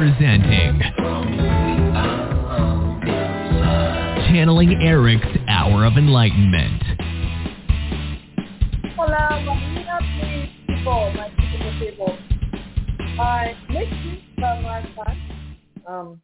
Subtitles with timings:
[0.00, 0.80] presenting
[4.32, 6.82] Channeling Erik's Hour of Enlightenment.
[8.96, 10.02] Hola, buenos
[10.66, 12.18] people, my beautiful people.
[13.20, 15.56] I missed you from last time.
[15.86, 16.20] Um,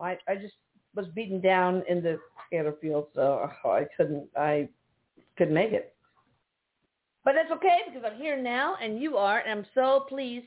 [0.00, 0.54] I I just
[0.94, 4.66] was beaten down in the scatter field, so I couldn't I
[5.36, 5.94] couldn't make it.
[7.22, 10.46] But that's okay because I'm here now and you are, and I'm so pleased.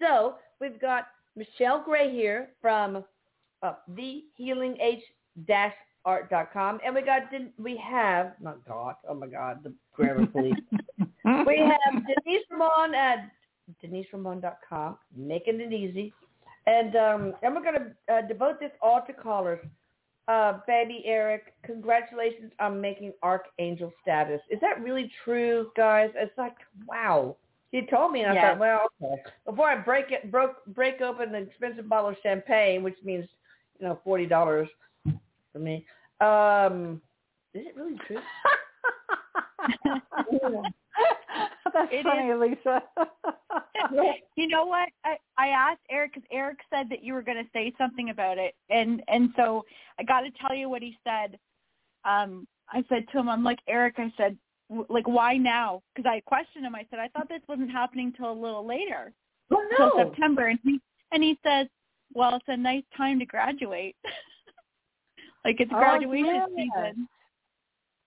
[0.00, 3.04] So we've got Michelle Gray here from
[3.62, 7.22] uh, thehealingh-art.com, and we got
[7.58, 10.54] we have not got oh my god the grammar police.
[11.46, 13.30] we have Denise Ramon at
[13.82, 16.12] deniseramon.com, making it easy,
[16.66, 19.60] and um, and we're gonna uh, devote this all to callers.
[20.28, 24.40] Uh, baby Erik, congratulations on making Archangel status.
[24.50, 26.10] Is that really true, guys?
[26.14, 26.54] It's like,
[26.86, 27.36] wow.
[27.72, 28.50] He told me, and I Yeah.
[28.50, 29.22] thought, well, okay.
[29.46, 33.26] Before I break it, broke, break open an expensive bottle of champagne, which means,
[33.80, 34.68] you know, forty dollars
[35.52, 35.86] for me.
[36.20, 37.00] Um,
[37.54, 38.20] is it really true?
[41.72, 42.82] That's It funny, Lisa.
[44.36, 44.90] you know what?
[45.04, 48.36] I, I asked Erik because Erik said that you were going to say something about
[48.38, 49.64] it, and and so
[49.98, 51.38] I got to tell you what he said.
[52.04, 53.94] Um, I said to him, I'm like Erik.
[53.98, 54.38] I said, w-
[54.88, 55.82] like, why now?
[55.94, 56.74] Because I questioned him.
[56.74, 59.12] I said, I thought this wasn't happening till a little later,
[59.50, 59.92] Well, till.
[59.96, 60.80] September, and he
[61.12, 61.66] and he says,
[62.14, 63.96] well, it's a nice time to graduate.
[65.44, 66.46] like it's Oh, graduation yeah.
[66.56, 67.08] season.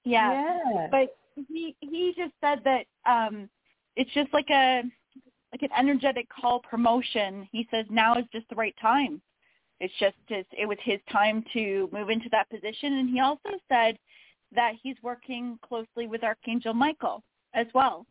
[0.04, 0.60] Yeah.
[0.74, 0.88] yeah.
[0.92, 1.16] but
[1.50, 3.50] he he just said that um
[3.96, 4.84] it's just like a
[5.52, 9.22] like an energetic call promotion he says now is just the right time
[9.80, 13.50] it's just his, it was his time to move into that position and he also
[13.70, 13.98] said
[14.56, 17.22] that he's working closely with archangel michael
[17.54, 18.06] as well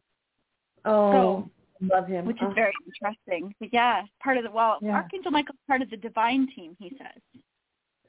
[0.84, 1.48] oh,
[1.80, 2.24] love him.
[2.26, 2.54] which is Oh.
[2.54, 4.94] very interesting but yeah part of the well Yeah.
[4.94, 7.20] archangel michael's part of the divine team he says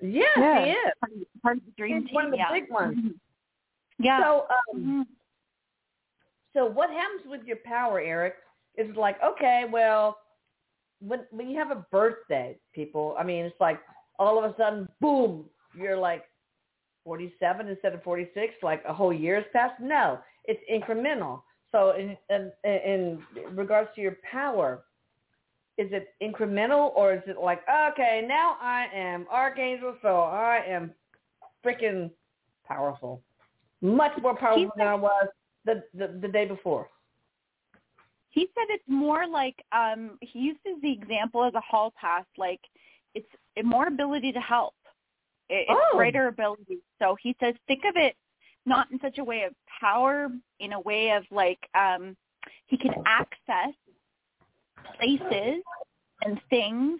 [0.02, 0.66] Yeah, Yeah.
[0.66, 0.94] he is.
[1.00, 2.98] part of, part of the dream He's team one of the yeah big ones.
[2.98, 3.14] Mhm.
[4.00, 5.06] yeah So, um, Mhm.
[6.54, 8.36] so what happens with your power, Erik?
[8.78, 10.18] Is like, okay, well,
[11.00, 13.80] when when you have a birthday, people, I mean, it's like
[14.20, 16.26] all of a sudden, boom, you're like
[17.06, 19.80] 47 instead of 46, like a whole year has passed.
[19.80, 21.44] No, it's incremental.
[21.72, 23.22] So, in in, in
[23.56, 24.84] regards to your power,
[25.78, 27.62] is it incremental or is it like,
[27.92, 30.92] okay, now I am archangel, so I am
[31.64, 32.12] freaking
[32.66, 33.22] powerful,
[33.82, 35.28] much more powerful than I was
[35.66, 36.90] the, the the day before.
[38.30, 42.62] He said it's more like um he uses the example as a hall pass, like
[43.14, 43.28] it's
[43.64, 44.74] more ability to help.
[45.50, 45.98] It, it's Oh.
[45.98, 46.80] greater ability.
[47.00, 48.16] So he says think of it
[48.66, 50.30] not in such a way of power,
[50.60, 52.16] in a way of like um
[52.68, 53.74] he can access
[54.98, 55.62] places
[56.24, 57.00] and things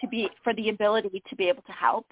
[0.00, 2.06] to be for the ability to be able to help,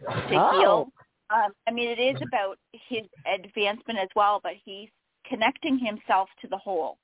[0.00, 0.50] to Oh.
[0.58, 0.88] heal.
[1.30, 2.58] Um, I mean, it is about
[2.88, 4.88] his advancement as well, but he's
[5.26, 6.98] connecting himself to the whole.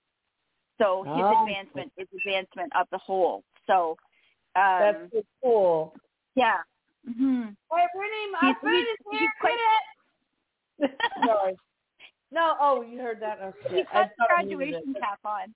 [0.79, 1.43] So his Oh.
[1.43, 3.45] advancement is advancement of the whole.
[3.67, 3.97] So,
[4.57, 5.95] um, That's so cool.
[6.35, 6.59] yeah.
[7.07, 10.91] Hmm Hey, Brittany, He's- he's- he's quite-
[11.27, 11.57] Sorry.
[12.33, 13.39] No, oh, you heard that?
[13.43, 13.87] Oh, He's shit.
[13.93, 15.55] I got the thought I muted graduation cap on.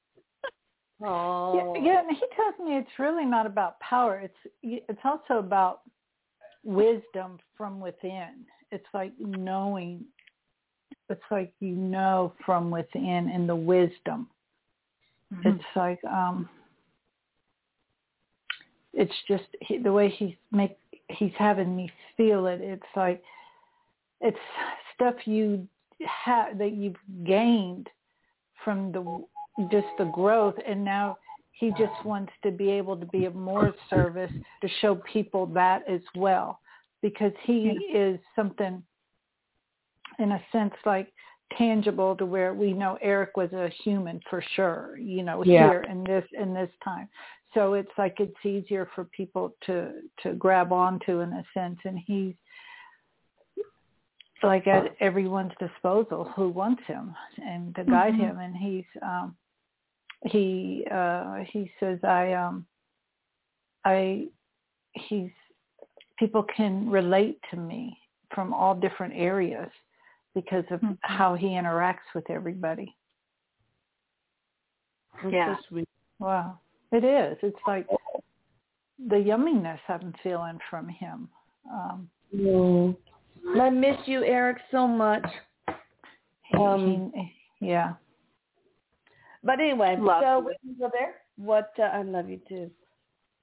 [1.03, 1.75] Oh.
[1.77, 4.21] Yeah, yeah, he tells me it's really not about power.
[4.21, 5.81] It's it's also about
[6.63, 8.45] wisdom from within.
[8.71, 10.05] It's like knowing.
[11.09, 14.29] It's like you know from within and the wisdom.
[15.33, 15.49] Mm-hmm.
[15.49, 16.49] It's like um
[18.93, 20.77] it's just he, the way he make
[21.19, 22.61] he's having me feel it.
[22.61, 23.23] It's like
[24.21, 24.39] it's
[24.95, 25.67] stuff you
[26.07, 27.89] have that you've gained
[28.65, 29.25] from the
[29.71, 31.17] just the growth and now
[31.53, 34.31] he just wants to be able to be of more service
[34.61, 36.59] to show people that as well
[37.03, 38.83] because he is something
[40.19, 41.13] in a sense like
[41.57, 45.69] tangible to where we know Erik was a human for sure, you know, Yeah.
[45.69, 47.09] here in this in this time.
[47.55, 51.99] So it's like it's easier for people to to grab onto in a sense and
[52.05, 52.35] he's
[54.43, 58.19] like at everyone's disposal who wants him and to guide Mhm.
[58.19, 59.37] him and he's um
[60.27, 62.67] he uh he says I um
[63.85, 64.29] I
[64.93, 65.31] he's
[66.19, 67.97] people can relate to me
[68.35, 69.71] from all different areas
[70.35, 70.99] because of Mhm.
[71.03, 72.95] how he interacts with everybody.
[75.23, 75.57] That's Yeah.
[75.57, 75.89] so sweet.
[76.19, 76.59] Wow.
[76.95, 77.37] It is.
[77.43, 77.87] It's like
[79.09, 81.29] the yumminess I'm feeling from him.
[81.71, 82.97] Um Mm.
[83.61, 85.27] I miss you, Erik, so much.
[86.59, 87.13] Um,
[87.61, 87.95] yeah.
[89.43, 91.17] But anyway, Love so we can go there.
[91.37, 92.71] What uh, I love you too.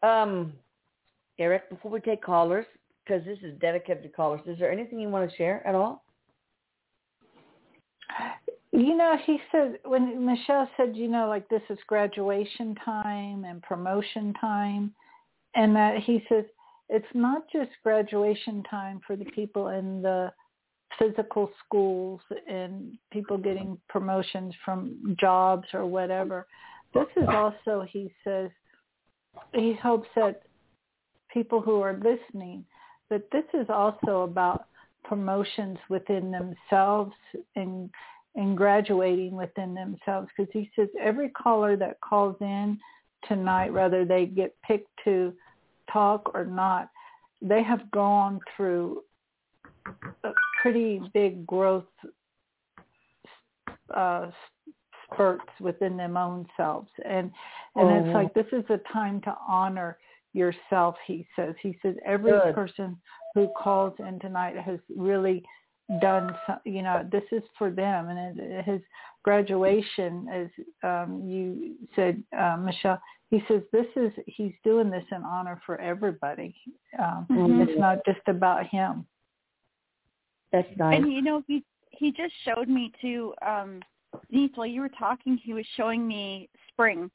[0.08, 0.54] Um,
[1.38, 2.66] Erik, before we take callers,
[3.04, 6.04] because this is dedicated to callers, is there anything you want to share at all?
[8.74, 13.62] You know, he said when Michelle said, you know, like this is graduation time and
[13.62, 14.94] promotion time,
[15.56, 16.46] and that he says
[16.90, 20.32] it's not just graduation time for the people in the
[21.00, 26.48] physical schools and people getting promotions from jobs or whatever.
[26.94, 28.50] This is also, he says,
[29.54, 30.44] he hopes that
[31.32, 32.66] people who are listening,
[33.10, 34.66] that this is also about
[35.06, 37.14] promotions within themselves
[37.56, 37.90] and
[38.36, 42.80] and graduating within themselves because he says every caller that calls in
[43.28, 45.34] tonight whether they get picked to
[45.92, 46.90] talk or not
[47.42, 49.04] they have gone through
[50.24, 50.32] a
[50.62, 51.86] pretty big growth
[53.94, 54.30] uh,
[55.12, 57.32] spurts within them own selves and
[57.76, 58.06] and Oh.
[58.06, 59.98] it's like this is a time to honor
[60.34, 62.56] yourself he says he says every Good.
[62.56, 62.98] person
[63.34, 65.44] who calls in tonight has really
[66.00, 68.82] done some, you know this is for them and it, his
[69.24, 70.48] graduation as
[70.84, 75.80] um you said uh, michelle he says this is he's doing this in honor for
[75.82, 76.56] everybody
[77.00, 77.68] um Mhm.
[77.68, 79.06] it's not just about him
[80.52, 81.02] That's nice.
[81.02, 83.34] And you know, he he just showed me too.
[83.46, 83.80] Um,
[84.30, 87.10] Denise, while you were talking, he was showing me spring,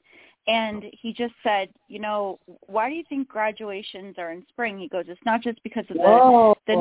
[0.47, 4.79] and he just said, you know, why do you think graduations are in spring?
[4.79, 6.73] He goes, it's not just because of the the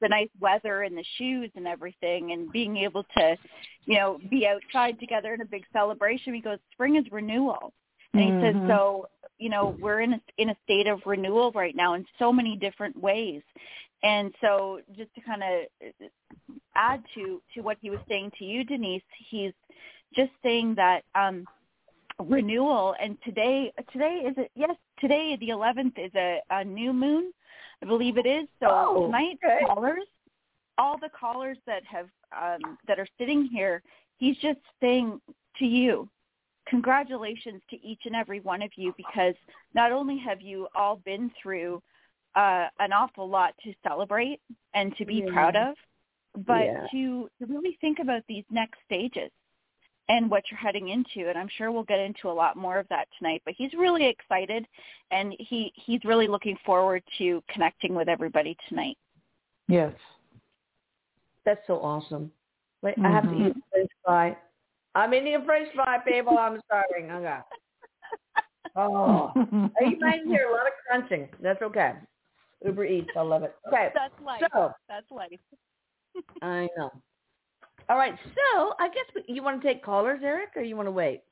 [0.00, 3.36] the nice weather and the shoes and everything and being able to,
[3.86, 6.34] you know, be outside together in a big celebration.
[6.34, 7.72] He goes, spring is renewal.
[8.12, 8.66] And he says, Mhm.
[8.66, 9.08] so,
[9.38, 12.56] you know, we're in a, in a state of renewal right now in so many
[12.56, 13.42] different ways.
[14.02, 15.92] And so just to kind of
[16.76, 19.52] add to, to what he was saying to you, Denise, he's
[20.14, 21.44] just saying that, um,
[22.20, 27.32] renewal and today, today is it, yes, today the 11th is a, a new moon.
[27.82, 28.46] I believe it is.
[28.60, 29.64] So Oh, tonight, okay.
[29.66, 30.04] callers,
[30.78, 32.06] all the callers that have
[32.36, 33.82] um, that are sitting here,
[34.16, 35.20] he's just saying
[35.58, 36.08] to you,
[36.66, 39.34] congratulations to each and every one of you because
[39.74, 41.82] not only have you all been through
[42.34, 44.40] uh, an awful lot to celebrate
[44.74, 45.32] and to be Yeah.
[45.32, 45.76] proud of,
[46.46, 46.86] but Yeah.
[46.90, 49.30] to to really think about these next stages
[50.08, 52.86] and what you're heading into and I'm sure we'll get into a lot more of
[52.88, 54.66] that tonight but he's really excited
[55.10, 58.96] and he he's really looking forward to connecting with everybody tonight.
[59.68, 59.92] yes
[61.44, 62.30] That's so awesome.
[62.82, 63.58] Wait, I have to eat mm-hmm.
[63.70, 64.36] French fry.
[64.94, 66.36] I'm eating a French fry, people.
[66.38, 67.10] I'm starving.
[67.10, 67.38] Okay.
[68.76, 69.32] Oh, oh.
[69.36, 69.70] oh.
[69.80, 71.28] you might hear a lot of crunching.
[71.42, 71.92] That's okay.
[72.64, 73.54] Uber Eats, I love it.
[73.68, 74.42] Okay, That's life.
[74.52, 75.38] so That's life.
[76.42, 76.90] I know.
[77.88, 80.86] All right, so I guess we, you want to take callers, Erik, or you want
[80.86, 81.22] to wait?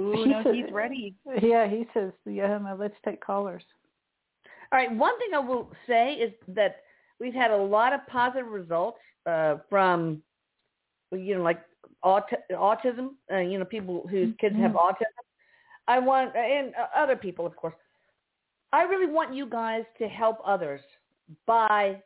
[0.00, 1.14] Ooh, He no, said- he's ready.
[1.42, 3.62] yeah he says yeah no, let's take callers
[4.72, 4.92] All right.
[4.94, 6.82] One thing I will say is that
[7.18, 10.20] we've had a lot of positive results uh, from,
[11.12, 11.60] you know, like
[12.02, 13.10] aut- autism.
[13.32, 15.06] Uh, you know, people whose kids have autism.
[15.88, 17.74] I want, and uh, other people, of course.
[18.72, 20.80] I really want you guys to help others
[21.46, 22.02] by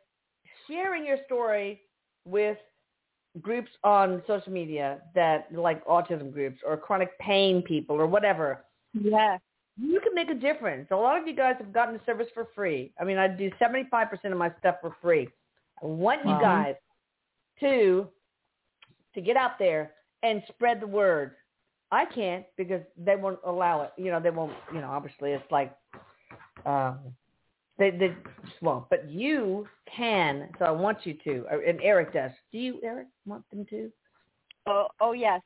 [0.67, 1.81] sharing your story
[2.25, 2.57] with
[3.41, 9.37] groups on social media that like autism groups or chronic pain people or whatever Yeah.
[9.77, 10.87] you can make a difference.
[10.91, 12.91] A lot of you guys have gotten the service for free.
[12.99, 15.29] I mean, I do 75% of my stuff for free.
[15.81, 16.75] I want you guys
[17.61, 18.07] to
[19.15, 19.91] to get out there
[20.23, 21.31] and spread the word.
[21.91, 23.91] I can't because they won't allow it.
[23.97, 24.53] You know, they won't.
[24.73, 25.73] You know, obviously it's like
[26.65, 26.99] um,
[27.81, 28.87] they they just won't.
[28.89, 30.49] But you can.
[30.59, 31.45] So I want you to.
[31.67, 32.31] And Erik does.
[32.51, 33.91] Do you, Erik, want them to?
[34.67, 35.41] Oh, oh yes,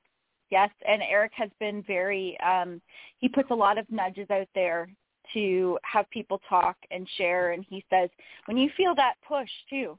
[0.52, 0.70] yes.
[0.88, 2.38] And Erik has been very.
[2.42, 2.82] Um,
[3.20, 4.90] he puts a lot of nudges out there
[5.34, 7.54] to have people talk and share.
[7.54, 8.10] And he says,
[8.46, 9.98] when you feel that push too,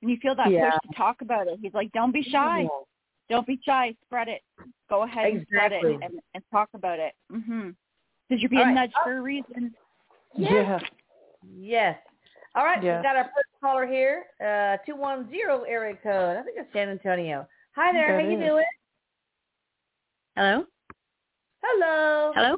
[0.00, 0.70] when you feel that Yeah.
[0.70, 2.66] push to talk about it, he's like, don't be shy.
[3.28, 3.94] Don't be shy.
[4.06, 4.42] Spread it.
[4.88, 7.12] Go ahead and spread it and, and talk about it.
[7.30, 7.70] Mm-hmm.
[8.28, 8.74] Because you're being right.
[8.74, 9.74] nudged for a reason.
[10.36, 10.80] yeah
[11.52, 11.98] Yes.
[12.54, 12.98] All right, Yes.
[13.00, 16.36] we got our first caller here, uh, 210 area code.
[16.38, 17.46] I think it's San Antonio.
[17.74, 18.64] Hi there, That how you doing?
[20.36, 20.66] Hello?
[21.62, 22.32] Hello.
[22.34, 22.56] Hello?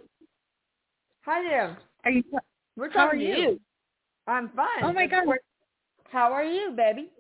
[1.24, 1.76] Hi there.
[2.04, 2.22] Are you
[2.76, 3.60] We're How are to you?
[4.26, 4.82] I'm fine.
[4.82, 5.24] Oh my God.
[6.10, 7.10] How are you, baby?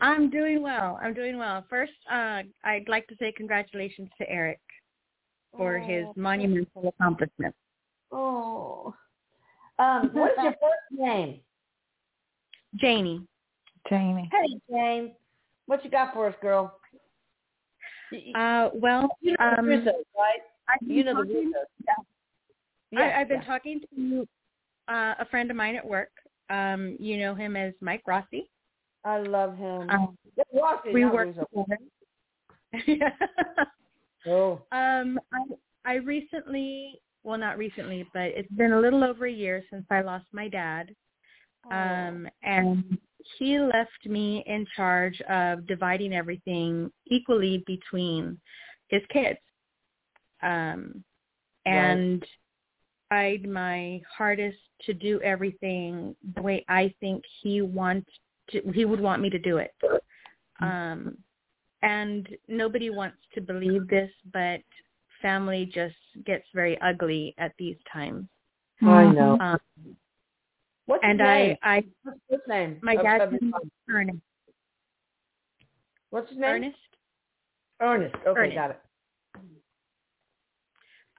[0.00, 0.98] I'm doing well.
[1.00, 1.64] I'm doing well.
[1.70, 4.60] First, uh, I'd like to say congratulations to Erik
[5.56, 6.14] for his Oh.
[6.16, 7.54] monumental accomplishment.
[8.10, 8.94] Oh.
[9.78, 11.40] Um, what is your first name?
[12.76, 13.22] Janie.
[13.88, 15.12] Jamie Hey, Jane.
[15.66, 16.78] What you got for us, girl?
[18.34, 19.86] Uh, well, you know um, the Russos,
[20.16, 20.42] right?
[20.68, 21.52] I've been You know the talking,
[22.94, 22.98] Russos.
[22.98, 23.46] I, I've been yeah.
[23.46, 24.28] talking to
[24.88, 26.10] uh, a friend of mine at work.
[26.50, 28.50] Um, you know him as Mike Rossi.
[29.04, 29.88] I love him.
[29.90, 30.18] Um,
[30.54, 31.46] Rossi, we not work Rizzo.
[31.54, 31.78] together.
[34.24, 34.62] Oh.
[34.70, 35.40] um, I
[35.84, 40.00] I recently, well, not recently, but it's been a little over a year since I
[40.00, 40.94] lost my dad.
[41.70, 42.98] Um, and
[43.38, 48.38] he left me in charge of dividing everything equally between
[48.88, 49.38] his kids.
[50.42, 51.04] Um,
[51.64, 52.24] and
[53.08, 58.04] tried my hardest to do everything the way I think he want
[58.50, 59.72] to, he would want me to do it.
[60.60, 61.16] Um,
[61.82, 64.62] and nobody wants to believe this, but
[65.22, 65.94] family just
[66.26, 68.26] gets very ugly at these times.
[68.82, 69.38] I know.
[69.38, 69.58] Um,
[70.86, 71.56] What's his and name?
[71.62, 72.78] I, I, What's his name?
[72.82, 74.18] my dad's name is Ernest.
[76.10, 76.50] What's his name?
[76.50, 76.76] Ernest.
[77.80, 78.14] Ernest.
[78.26, 78.56] Okay, Ernest.
[78.56, 78.80] got it.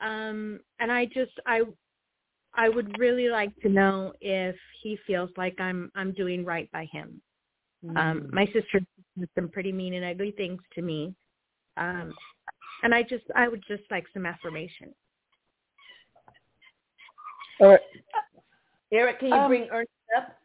[0.01, 1.61] Um, and I just, I,
[2.53, 6.85] I would really like to know if he feels like I'm, I'm doing right by
[6.91, 7.21] him.
[7.85, 7.97] Mm.
[7.97, 8.81] Um, my sister
[9.17, 11.15] did some pretty mean and ugly things to me.
[11.77, 12.13] Um,
[12.83, 14.93] and I just, I would just like some affirmation.
[17.59, 17.79] Or,
[18.91, 20.37] Erik, can you Um, bring Ernest up?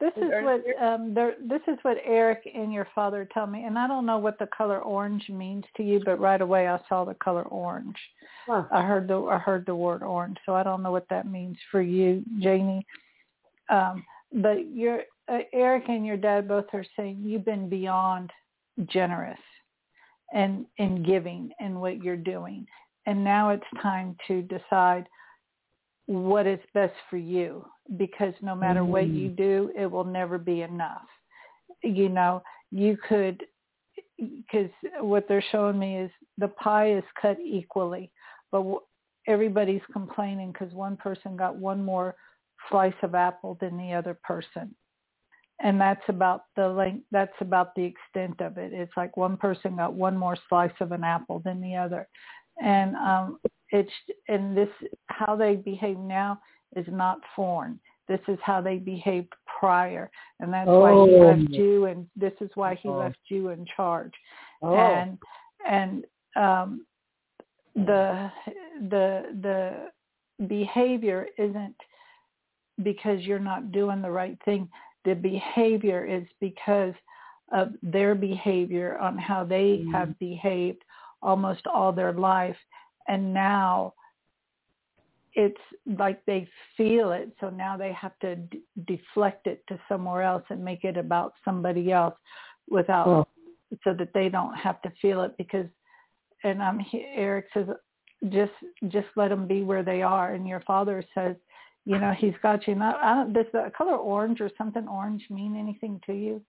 [0.00, 3.46] This Is is Ernest what um there this is what Erik and your father tell
[3.46, 6.68] me and I don't know what the color orange means to you but right away
[6.68, 7.98] I saw the color orange.
[8.46, 8.64] Huh.
[8.72, 11.58] I heard the I heard the word orange so I don't know what that means
[11.70, 12.86] for you Janie.
[13.68, 14.02] Um
[14.32, 18.30] but your uh, Erik and your dad both are saying you've been beyond
[18.86, 19.38] generous
[20.32, 22.66] and in giving and what you're doing.
[23.06, 25.06] And now it's time to decide
[26.06, 27.64] what is best for you
[27.96, 29.36] because no matter what you mm.
[29.36, 31.06] do it will never be enough.
[31.82, 33.42] You know you could
[34.18, 34.70] because
[35.00, 38.10] what they're showing me is the pie is cut equally
[38.52, 38.80] but w-
[39.26, 42.14] everybody's complaining because one person got one more
[42.68, 44.74] slice of apple than the other person
[45.62, 49.76] and that's about the length that's about the extent of it it's like one person
[49.76, 52.08] got one more slice of an apple than the other
[52.62, 53.38] and um
[53.70, 53.92] it's
[54.28, 54.68] and this
[55.06, 56.40] how they behave now
[56.76, 61.26] is not foreign this is how they behaved prior and that's why he Oh.
[61.26, 62.96] left you and this is why he Oh.
[62.96, 64.12] left you in charge
[64.62, 64.74] Oh.
[64.76, 65.18] and
[65.68, 66.04] and
[66.36, 66.86] um
[67.74, 68.30] the
[68.88, 69.90] the the
[70.46, 71.76] behavior isn't
[72.82, 74.68] because you're not doing the right thing
[75.04, 76.94] the behavior is because
[77.52, 79.92] of their behavior on how they Mm.
[79.92, 80.82] have behaved
[81.22, 82.56] almost all their life
[83.08, 83.92] and now
[85.34, 85.60] it's
[85.98, 90.42] like they feel it so now they have to d- deflect it to somewhere else
[90.50, 92.16] and make it about somebody else
[92.68, 93.26] without Oh.
[93.84, 95.66] so that they don't have to feel it because
[96.42, 97.68] and I'm he- Erik says
[98.30, 98.52] just
[98.88, 101.36] just let them be where they are and your father says
[101.84, 105.24] you know he's got you not I don't, does the color orange or something orange
[105.30, 106.42] mean anything to you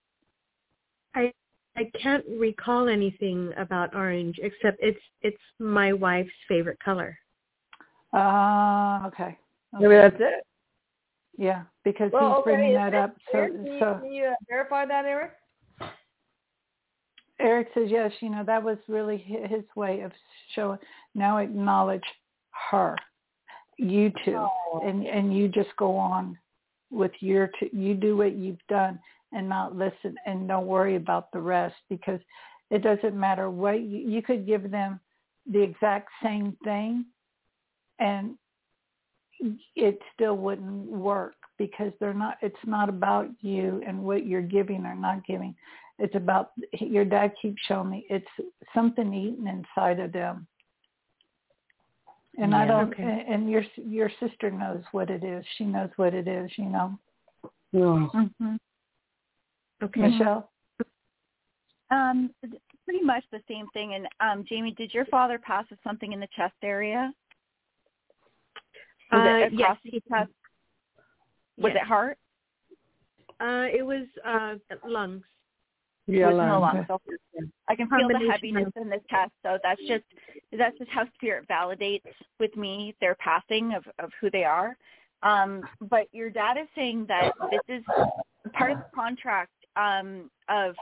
[1.15, 1.33] I
[1.77, 7.17] I can't recall anything about orange except it's it's my wife's favorite color.
[8.13, 9.37] uh okay,
[9.79, 10.45] Maybe that's it.
[11.37, 12.43] yeah because Well, he's okay.
[12.51, 15.31] bringing is that up so can you, so can you uh, verify that, Erik?
[17.39, 20.11] Erik says yes you know that was really his way of
[20.53, 20.77] showing
[21.15, 22.03] now acknowledge
[22.69, 22.95] her
[23.77, 24.81] you two Oh.
[24.85, 26.37] and and you just go on
[26.89, 28.99] with your t- you do what you've done
[29.31, 32.19] and not listen and don't worry about the rest because
[32.69, 34.99] it doesn't matter what you, you could give them
[35.51, 37.05] the exact same thing
[37.99, 38.37] and
[39.75, 44.85] it still wouldn't work because they're not it's not about you and what you're giving
[44.85, 45.55] or not giving
[45.97, 48.27] it's about your dad keeps showing me it's
[48.73, 50.45] something eaten inside of them
[52.37, 53.03] and I don't Okay.
[53.03, 56.65] and and your your sister knows what it is she knows what it is you
[56.65, 56.97] know
[57.73, 58.09] No.
[58.13, 58.55] Mm-hmm.
[59.83, 60.01] Okay.
[60.01, 60.49] Michelle
[61.89, 62.33] Um,
[62.85, 63.95] pretty much the same thing.
[63.95, 67.13] And um, Jamie, did your father pass with something in the chest area?
[69.11, 70.31] Was Uh, it yes, the chest?
[71.57, 71.75] Was Yes.
[71.81, 72.17] it heart?
[73.41, 74.55] Uh, it was uh,
[74.87, 75.23] lungs.
[76.07, 76.85] Yeah, It was in the lungs.
[76.87, 76.87] lungs.
[76.87, 77.01] So
[77.67, 79.31] I can feel the heaviness in this chest.
[79.43, 80.03] So that's just
[80.57, 82.01] that's just how spirit validates
[82.39, 84.75] with me their passing of of who they are.
[85.23, 87.83] Um, but your dad is saying that this is
[88.53, 90.75] part of the contract um, of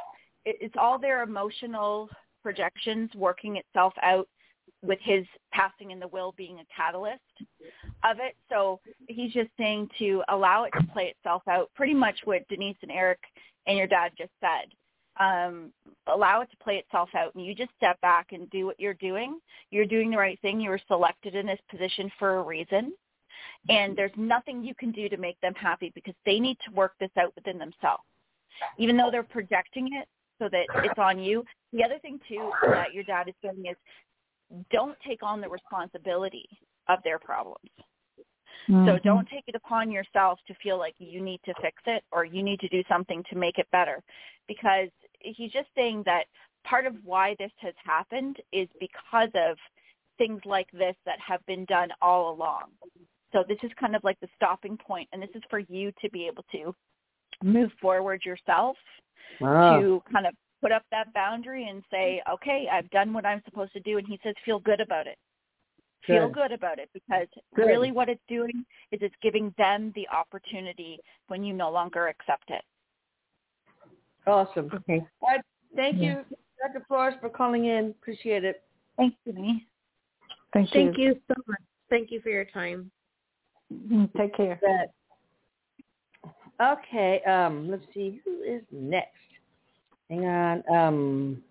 [0.46, 2.10] it, it's all their emotional
[2.42, 4.28] projections working itself out
[4.82, 7.20] with his passing and the will being a catalyst
[8.04, 8.36] of it.
[8.50, 12.78] So he's just saying to allow it to play itself out, pretty much what Denise
[12.82, 13.20] and Erik
[13.68, 14.72] and your dad just said.
[15.20, 15.74] Um,
[16.08, 18.94] allow it to play itself out and you just step back and do what you're
[18.96, 19.40] doing.
[19.72, 20.62] You're doing the right thing.
[20.62, 22.94] You were selected in this position for a reason.
[23.70, 26.94] and there's nothing you can do to make them happy because they need to work
[27.00, 28.04] this out within themselves.
[28.78, 30.08] Even though they're projecting it
[30.40, 31.44] so that it's on you.
[31.74, 33.78] The other thing too that your dad is doing is
[34.72, 36.48] don't take on the responsibility
[36.88, 37.70] of their problems.
[38.68, 38.88] Mm-hmm.
[38.88, 42.26] So don't take it upon yourself to feel like you need to fix it or
[42.26, 44.04] you need to do something to make it better
[44.48, 44.90] because
[45.20, 46.26] he's just saying that
[46.64, 49.58] part of why this has happened is because of
[50.18, 52.64] things like this that have been done all along.
[53.32, 56.10] So this is kind of like the stopping point, and this is for you to
[56.10, 56.76] be able to
[57.44, 58.76] move forward yourself
[59.40, 59.80] wow.
[59.80, 63.74] to kind of put up that boundary and say, okay, I've done what I'm supposed
[63.74, 63.98] to do.
[63.98, 65.18] And he says, feel good about it.
[66.08, 66.14] Good.
[66.14, 67.66] Feel good about it because good.
[67.66, 72.50] really what it's doing is it's giving them the opportunity when you no longer accept
[72.50, 72.64] it.
[74.26, 74.70] Awesome.
[74.74, 75.06] Okay.
[75.22, 75.42] All right.
[75.76, 76.20] Thank yeah.
[76.30, 76.86] you, Dr.
[76.88, 77.92] Flores, for calling in.
[78.02, 78.64] Appreciate it.
[78.98, 79.66] Thanks, me.
[80.54, 80.86] Thank you.
[80.86, 81.60] Thank you so much.
[81.90, 82.92] Thank you for your time.
[83.74, 84.06] Mm-hmm.
[84.18, 84.60] Take care.
[86.62, 87.22] Okay.
[87.24, 89.16] Um, let's see who is next.
[90.10, 90.64] Hang on.
[90.74, 91.44] Um,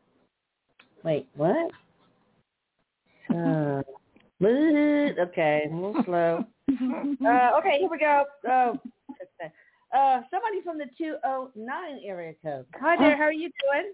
[1.05, 1.71] wait, what?
[3.31, 3.83] Uh,
[4.43, 6.45] okay, a little slow.
[7.27, 8.25] Uh, okay, here we go.
[8.47, 8.79] Oh,
[9.97, 12.67] uh, somebody from the 209 area code.
[12.81, 13.93] Hi there, how are you doing?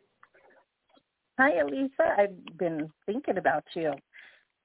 [1.39, 2.15] Hi, Elisa.
[2.19, 3.93] I've been thinking about you.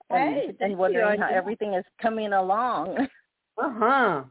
[0.10, 1.24] And, hey, and wondering you.
[1.24, 3.08] how everything is coming along.
[3.58, 4.24] Uh-huh.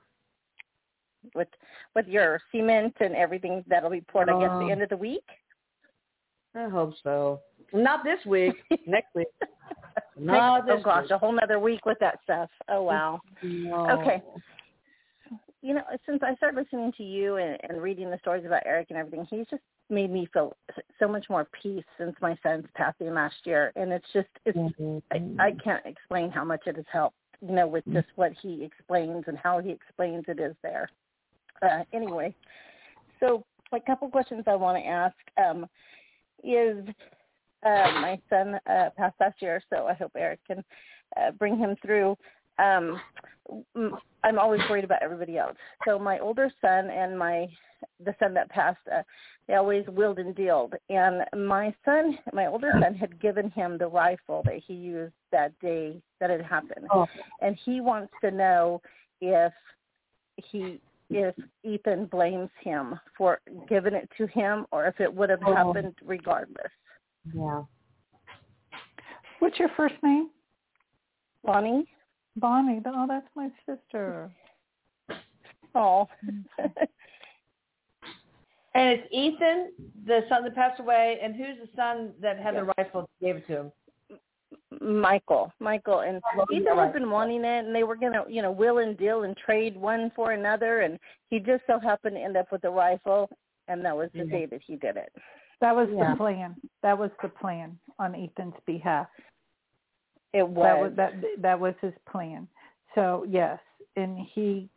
[1.35, 1.49] With
[1.95, 4.69] with your cement and everything that'll be poured, I guess, the uh-huh.
[4.69, 5.25] end of the week?
[6.55, 7.40] I hope so.
[7.73, 8.57] Not this week.
[8.87, 9.28] Next week.
[10.16, 11.10] This oh gosh, week.
[11.12, 12.50] a whole other week with that stuff.
[12.68, 13.20] Oh wow.
[13.42, 13.88] No.
[13.90, 14.22] Okay
[15.60, 18.88] you know, since I started listening to you and, and reading the stories about Erik
[18.90, 20.56] and everything, he's just made me feel
[20.98, 23.72] so much more peace since my son's passing last year.
[23.75, 24.98] And it's just, it's, mm-hmm.
[25.40, 28.62] I, I can't explain how much it has helped, you know, with just what he
[28.62, 30.88] explains and how he explains it is there.
[31.60, 32.32] Uh, anyway,
[33.19, 35.66] so a couple questions I want to ask um,
[36.45, 36.84] is
[37.64, 40.62] uh, my son uh, passed last year, so I hope Erik can
[41.16, 42.16] uh, bring him through.
[42.58, 43.00] Um,
[44.25, 45.56] I'm always worried about everybody else.
[45.86, 47.47] So my older son and my
[48.04, 49.02] the son that passed, uh,
[49.47, 50.75] they always willed and dealed.
[50.90, 55.58] And my son, my older son, had given him the rifle that he used that
[55.60, 57.06] day that it happened, oh.
[57.40, 58.82] and he wants to know
[59.21, 59.52] if
[60.36, 65.40] he if Ethan blames him for giving it to him or if it would have
[65.47, 65.54] oh.
[65.54, 66.71] happened regardless.
[67.34, 67.62] Yeah.
[69.38, 70.30] What's your first name?
[71.45, 71.86] Bonnie.
[72.36, 74.30] Bonnie, oh, that's my sister.
[75.75, 76.08] Oh.
[76.58, 76.69] and
[78.75, 79.71] it's Ethan,
[80.06, 83.47] the son that passed away, and who's the son that had the rifle gave it
[83.49, 83.73] to him?
[84.80, 88.78] Michael, Michael, and Ethan had been wanting it, and they were gonna, you know, will
[88.78, 92.50] and deal and trade one for another, and he just so happened to end up
[92.50, 93.28] with the rifle,
[93.69, 94.30] and that was the mm-hmm.
[94.30, 95.12] day that he did it.
[95.60, 96.10] That was yeah.
[96.10, 96.56] the plan.
[96.82, 99.06] That was the plan on Ethan's behalf.
[100.32, 100.64] It was.
[100.64, 102.47] That was that that was his plan.
[102.94, 103.58] So yes,
[103.97, 104.68] and he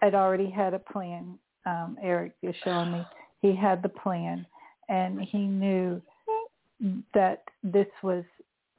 [0.00, 1.38] had already had a plan.
[1.66, 3.02] Um, Erik is showing me
[3.42, 4.46] he had the plan,
[4.88, 6.00] and he knew
[7.14, 8.24] that this was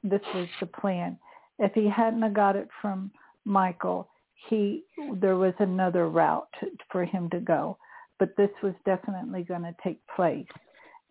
[0.02, 1.18] this was the plan.
[1.58, 3.10] If he hadn't got it from
[3.44, 4.08] Michael,
[4.48, 4.84] he
[5.14, 6.54] there was another route
[6.90, 7.76] for him to go,
[8.18, 10.46] but this was definitely going to take place.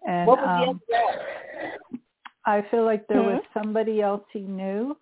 [0.08, 2.02] And what was um, the other?
[2.46, 3.36] I feel like there mm-hmm.
[3.36, 4.98] was somebody else he knew.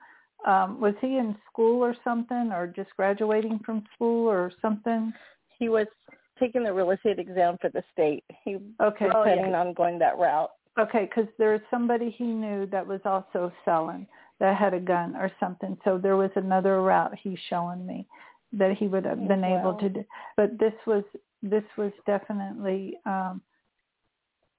[0.46, 5.14] Um, was he in school or something, or just graduating from school or something?
[5.58, 5.88] He was
[6.40, 8.24] taking the real estate exam for the state.
[8.44, 9.06] He okay.
[9.06, 9.62] was planning oh, yeah.
[9.62, 10.52] on going that route.
[10.80, 14.08] Okay, because there was somebody he knew that was also selling
[14.40, 15.78] that had a gun or something.
[15.84, 18.08] So there was another route he's showing me
[18.54, 20.06] that he would have been able to do.
[20.38, 21.04] But this was
[21.44, 23.42] this was definitely um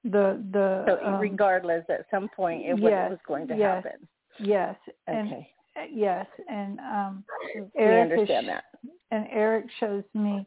[0.05, 4.09] the the so um, regardless at some point it, yes, was going to yes, happen.
[4.39, 4.77] yes
[5.09, 5.49] okay.
[5.77, 8.65] and, yes and um we erik understand is, that.
[9.11, 10.47] and erik shows me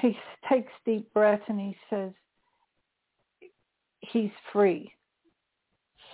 [0.00, 0.16] he
[0.48, 2.12] takes deep breath and he says
[4.00, 4.92] he's free.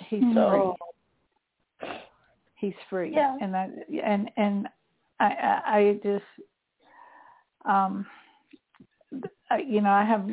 [0.09, 0.77] He's no.
[1.81, 1.89] free.
[2.57, 3.13] He's free.
[3.15, 3.37] Yeah.
[3.41, 3.71] and that
[4.05, 4.69] and and
[5.21, 6.25] i i, I just
[7.65, 8.07] um
[9.51, 10.29] I, you know i have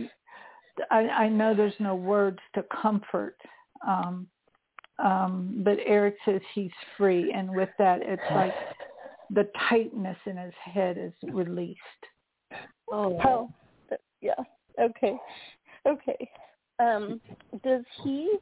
[0.89, 3.36] I, I know there's no words to comfort,
[3.88, 4.27] um,
[4.99, 8.53] um, but Erik says he's free, and with that, it's like
[9.34, 11.79] the tightness in his head is released.
[12.91, 13.49] Oh, oh
[14.21, 14.34] yeah.
[14.79, 15.17] Okay,
[15.88, 16.29] okay.
[16.79, 17.21] Um,
[17.63, 18.38] does he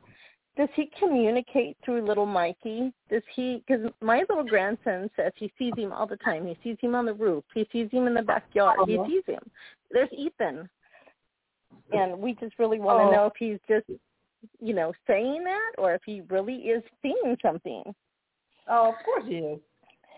[0.58, 2.92] does he communicate through little Mikey?
[3.10, 3.64] Does he?
[3.66, 6.46] Because my little grandson says he sees him all the time.
[6.46, 7.44] He sees him on the roof.
[7.54, 8.80] He sees him in the backyard.
[8.86, 9.08] He Uh-huh.
[9.08, 9.52] sees him.
[9.90, 10.70] There's Ethan,
[11.92, 13.12] and we just really want to Oh.
[13.12, 13.88] know if he's just,
[14.60, 17.84] you know, saying that or if he really is seeing something.
[18.68, 19.60] Oh, of course he is.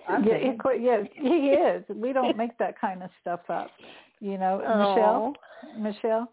[0.07, 0.51] I'm Yeah, thinking.
[0.53, 1.83] of course, yes, he is.
[1.89, 3.71] We don't make that kind of stuff up.
[4.19, 4.77] You know, Oh.
[4.77, 5.35] Michelle.
[5.77, 6.31] Michelle.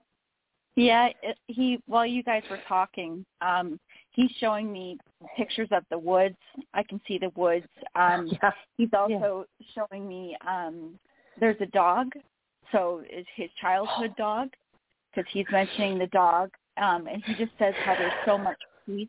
[0.76, 3.80] Yeah, it, he while you guys were talking, um,
[4.12, 4.96] he's showing me
[5.36, 6.36] pictures of the woods.
[6.72, 7.66] I can see the woods.
[7.96, 8.50] Um, Yeah.
[8.76, 10.98] he's also showing me um,
[11.40, 12.12] there's a dog,
[12.70, 14.50] so is his childhood dog
[15.18, 16.50] because he's mentioning the dog,
[16.80, 19.08] um, and he just says how there's so much peace.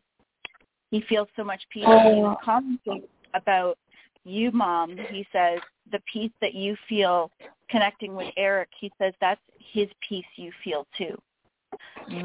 [0.91, 1.85] He feels so much peace.
[1.87, 3.03] And he was commenting
[3.35, 3.77] about
[4.23, 4.97] you, mom.
[5.11, 5.59] He says
[5.91, 7.29] the peace that you feel
[7.69, 8.69] connecting with Erik.
[8.79, 9.41] He says that's
[9.71, 11.15] his peace you feel too.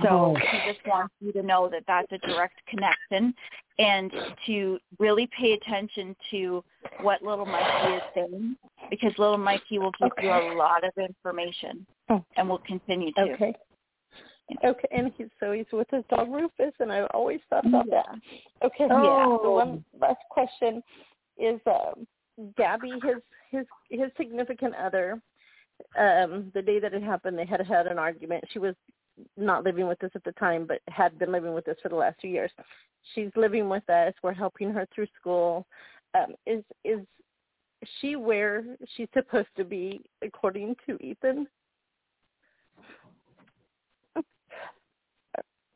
[0.03, 3.35] So he just wants you to know that that's a direct connection
[3.79, 4.11] and
[4.47, 6.65] to really pay attention to
[7.03, 8.57] what little Mikey is saying
[8.89, 12.23] because little Mikey will give you a lot of information Oh.
[12.37, 13.23] and will continue to.
[13.23, 13.55] Okay.
[14.65, 18.19] Okay, and he's so he's with his dog Rufus, and I always thought about that.
[18.63, 19.41] Okay, Oh.
[19.43, 20.83] So one last question
[21.39, 22.07] is um,
[22.57, 25.21] Gabby, his his his significant other.
[25.99, 28.45] Um, the day that it happened, they had had an argument.
[28.53, 28.75] She was
[29.37, 31.97] not living with us at the time, but had been living with us for the
[31.97, 32.51] last few years.
[33.15, 34.13] She's living with us.
[34.23, 35.67] We're helping her through school.
[36.15, 37.01] Um, is is
[38.01, 38.65] she where
[38.97, 41.47] she's supposed to be according to Ethan?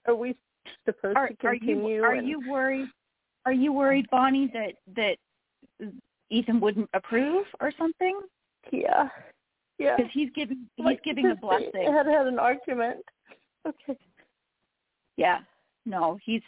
[0.09, 0.35] Are we
[0.87, 1.97] supposed Are, to are continue?
[1.97, 2.89] you are and- you worried?
[3.45, 5.17] Are you worried, Bonnie, that that
[6.31, 8.21] Ethan wouldn't approve or something?
[8.73, 9.09] Yeah,
[9.79, 9.97] yeah.
[9.97, 11.93] Because he's giving he's Like, giving a they blessing.
[11.93, 13.01] Had had an argument.
[13.67, 13.97] Okay.
[15.17, 15.41] Yeah.
[15.87, 16.43] No, he's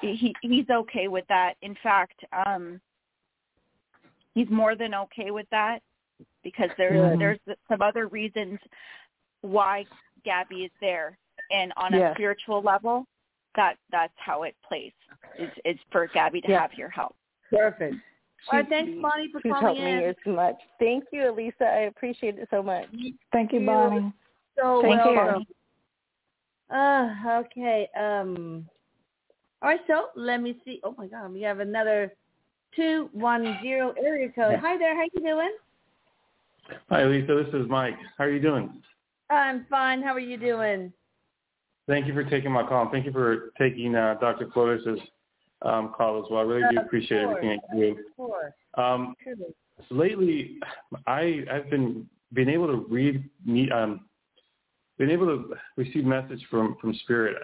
[0.00, 1.54] he he's okay with that.
[1.62, 2.80] In fact, um
[4.34, 5.80] he's more than okay with that
[6.44, 7.18] because there's Mhm.
[7.18, 8.60] there's some other reasons
[9.40, 9.84] why
[10.24, 11.18] Gabby is there.
[11.50, 12.14] And on a Yes.
[12.14, 13.06] spiritual level,
[13.54, 14.92] that that's how it plays.
[15.38, 16.60] Is is for Gabby to Yeah.
[16.62, 17.16] have your help.
[17.50, 17.94] Perfect.
[18.48, 19.98] All right, She's- thanks, Bonnie, for She's calling helped in.
[19.98, 20.60] me as much.
[20.78, 21.66] Thank you, Elisa.
[21.66, 22.88] I appreciate it so much.
[23.32, 23.66] Thank you, you.
[23.66, 24.12] Bonnie.
[24.56, 25.12] So Thank you.
[25.14, 25.46] welcome.
[26.70, 27.14] Uh,
[27.46, 27.88] okay.
[27.96, 28.68] Um.
[29.62, 29.80] All right.
[29.86, 30.80] So let me see.
[30.84, 32.12] Oh my God, we have another
[32.72, 34.58] two one zero area code.
[34.58, 34.94] Hi there.
[34.94, 35.56] How you doing?
[36.90, 37.34] Hi, Lisa.
[37.44, 37.96] This is Mike.
[38.18, 38.82] How are you doing?
[39.30, 40.02] I'm fine.
[40.02, 40.92] How are you doing?
[41.88, 42.88] Thank you for taking my call.
[42.90, 44.50] Thank you for taking uh, Dr.
[44.52, 44.98] Flores'
[45.62, 46.40] um, call as well.
[46.40, 48.82] I really do appreciate everything you do.
[48.82, 49.14] Um,
[49.90, 50.58] lately,
[51.06, 54.00] I, I've been been able to read, me, um,
[54.98, 57.36] been able to receive message from from Spirit.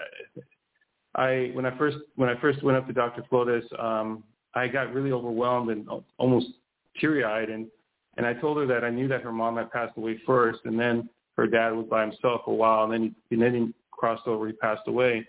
[1.14, 3.24] I when I first when I first went up to Dr.
[3.28, 4.24] Flores, um,
[4.54, 6.46] I got really overwhelmed and almost
[7.00, 7.68] teary eyed, and
[8.16, 10.78] and I told her that I knew that her mom had passed away first, and
[10.78, 13.74] then her dad was by himself for a while, and then he, and then he
[14.02, 15.24] crossed over, he passed away.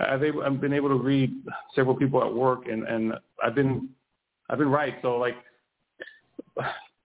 [0.00, 1.32] I've, able, I've been able to read
[1.76, 3.88] several people at work, and and I've been
[4.50, 4.94] I've been right.
[5.00, 5.36] So like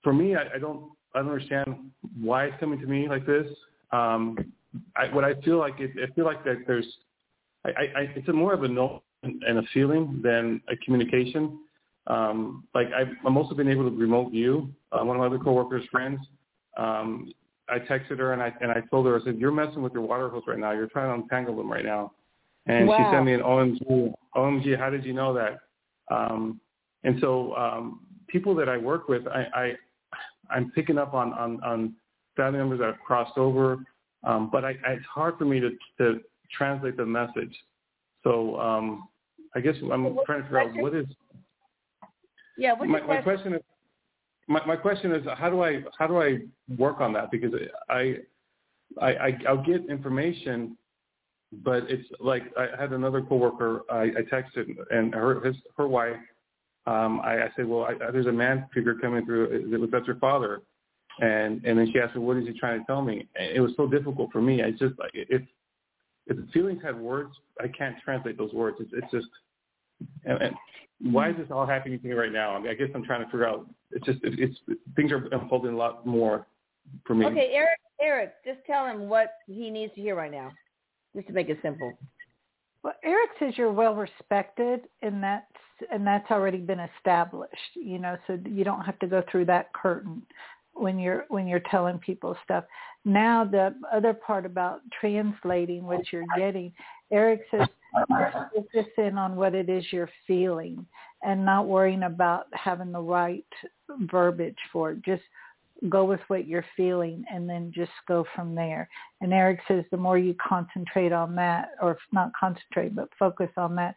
[0.03, 3.45] for me, I, I don't I don't understand why it's coming to me like this.
[3.91, 4.35] Um,
[4.95, 6.87] I, what I feel like it, I feel like that there's
[7.65, 11.59] I, I, it's a more of a no and a feeling than a communication.
[12.07, 15.37] Um, like I've, I'm also been able to remote view uh, one of my other
[15.37, 16.19] coworkers' friends.
[16.77, 17.31] Um,
[17.71, 20.01] I texted her and I and I told her I said you're messing with your
[20.03, 20.71] water hose right now.
[20.71, 22.11] You're trying to untangle them right now.
[22.67, 24.13] And she sent me an OMG.
[24.35, 25.57] OMG, how did you know that?
[26.13, 26.59] Um,
[27.03, 29.71] and so um, people that I work with, I, I
[30.49, 31.95] I'm picking up on on, on
[32.35, 33.77] family members that have crossed over,
[34.23, 36.19] um, but I, I, it's hard for me to to
[36.55, 37.55] translate the message.
[38.23, 39.07] So um,
[39.55, 41.07] I guess I'm trying to figure out what is
[42.57, 42.73] Yeah.
[42.73, 43.23] What's my, your my question?
[43.23, 43.61] question is
[44.47, 46.39] my, my question is how do I how do I
[46.77, 47.31] work on that?
[47.31, 47.53] Because
[47.89, 48.15] I
[48.99, 50.77] I, I I'll get information,
[51.63, 56.17] but it's like I had another coworker I, I texted and her his her wife
[56.87, 60.61] um, I, I said well I, there's a man figure coming through that's her father?
[61.19, 63.27] And and then she asked me what is he trying to tell me?
[63.35, 65.41] And it was so difficult for me I just like if
[66.27, 68.77] if the feelings had words I can't translate those words.
[68.79, 69.27] It's, it's just
[70.25, 71.11] and, and mm-hmm.
[71.11, 72.55] why is this all happening to me right now?
[72.55, 73.67] I, mean, I guess I'm trying to figure out.
[73.91, 74.57] It's just it, it's
[74.95, 76.47] things are unfolding a lot more
[77.05, 77.25] for me.
[77.25, 77.79] Okay, Erik.
[78.01, 80.51] Erik, just tell him what he needs to hear right now,
[81.15, 81.93] just to make it simple.
[82.83, 85.45] Well, Erik says you're well respected, and that's
[85.91, 87.75] and that's already been established.
[87.75, 90.23] You know, so you don't have to go through that curtain
[90.73, 92.63] when you're when you're telling people stuff.
[93.05, 96.73] Now the other part about translating what you're getting,
[97.11, 100.85] Erik says focus in on what it is you're feeling
[101.23, 103.45] and not worrying about having the right
[104.09, 105.03] verbiage for it.
[105.03, 105.23] Just
[105.89, 108.87] go with what you're feeling and then just go from there.
[109.19, 113.75] And Erik says the more you concentrate on that, or not concentrate, but focus on
[113.75, 113.95] that,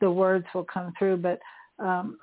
[0.00, 1.18] the words will come through.
[1.18, 1.40] But
[1.78, 2.18] um,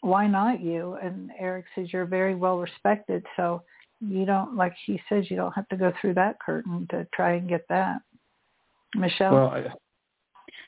[0.00, 0.96] why not you?
[1.02, 3.24] And Erik says you're very well respected.
[3.36, 3.62] So
[4.00, 7.34] you don't, like he says, you don't have to go through that curtain to try
[7.34, 8.00] and get that.
[8.94, 9.32] Michelle?
[9.32, 9.66] Well, I,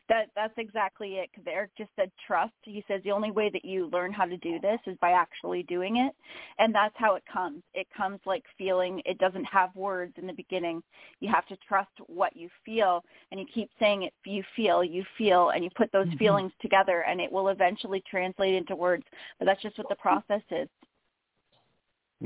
[0.09, 2.53] that that's exactly it because erik just said trust.
[2.63, 5.63] He says the only way that you learn how to do this is by actually
[5.65, 6.13] doing it.
[6.59, 7.63] And that's how it comes.
[7.75, 10.83] It comes like feeling it doesn't have words in the beginning.
[11.21, 13.03] You have to trust what you feel.
[13.31, 16.19] And you keep saying it you feel you feel and you put those mm-hmm.
[16.19, 19.05] feelings together and it will eventually translate into words.
[19.39, 20.69] But that's just what the process is.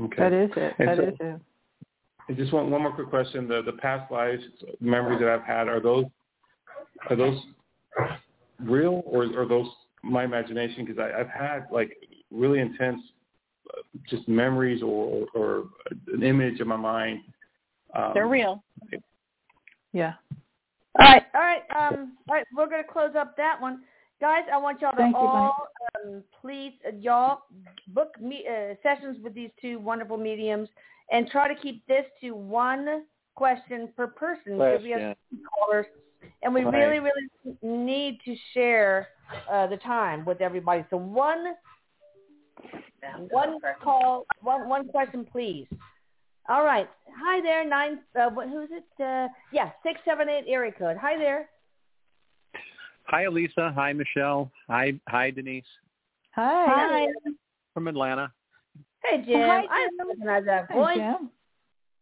[0.01, 0.15] Okay.
[0.17, 0.73] That is it.
[0.79, 1.41] And That so, is it.
[2.29, 3.47] I just want one more quick question.
[3.47, 4.43] The the past lives
[4.79, 6.05] memories that I've had are those
[7.09, 7.39] are those
[8.59, 9.67] real or are those
[10.03, 10.85] my imagination?
[10.85, 11.97] Because I've had like
[12.31, 13.01] really intense
[13.69, 15.65] uh, just memories or, or
[16.13, 17.21] an image in my mind.
[17.95, 18.63] Um, They're real.
[19.93, 20.13] Yeah.
[20.99, 22.45] All right, all right, um, all right.
[22.55, 23.81] We're gonna close up that one,
[24.19, 24.43] guys.
[24.51, 25.55] I want y'all to Thank all
[26.03, 27.43] you, um, please, uh, y'all
[27.89, 30.67] book me uh, sessions with these two wonderful mediums,
[31.11, 33.03] and try to keep this to one
[33.35, 35.15] question per person because we have
[35.57, 35.85] callers
[36.43, 36.73] and we right.
[36.73, 39.07] really, really need to share
[39.51, 40.85] uh, the time with everybody.
[40.89, 41.55] So one,
[43.29, 45.67] one call, one one question, please.
[46.47, 46.89] All right.
[47.21, 47.99] Hi there, nine.
[48.19, 49.03] Uh, who's it?
[49.03, 50.97] Uh, yeah, six seven eight area code.
[50.97, 51.49] Hi there.
[53.05, 53.71] Hi, Elisa.
[53.75, 54.51] Hi, Michelle.
[54.67, 55.63] Hi, hi, Denise.
[56.35, 56.65] Hi.
[56.67, 57.07] Hi.
[57.73, 58.31] From Atlanta.
[59.03, 59.39] Hey, Jim.
[59.41, 59.69] Hi, Jim.
[59.71, 60.97] I recognize that voice.
[60.99, 61.29] Hi, Jim.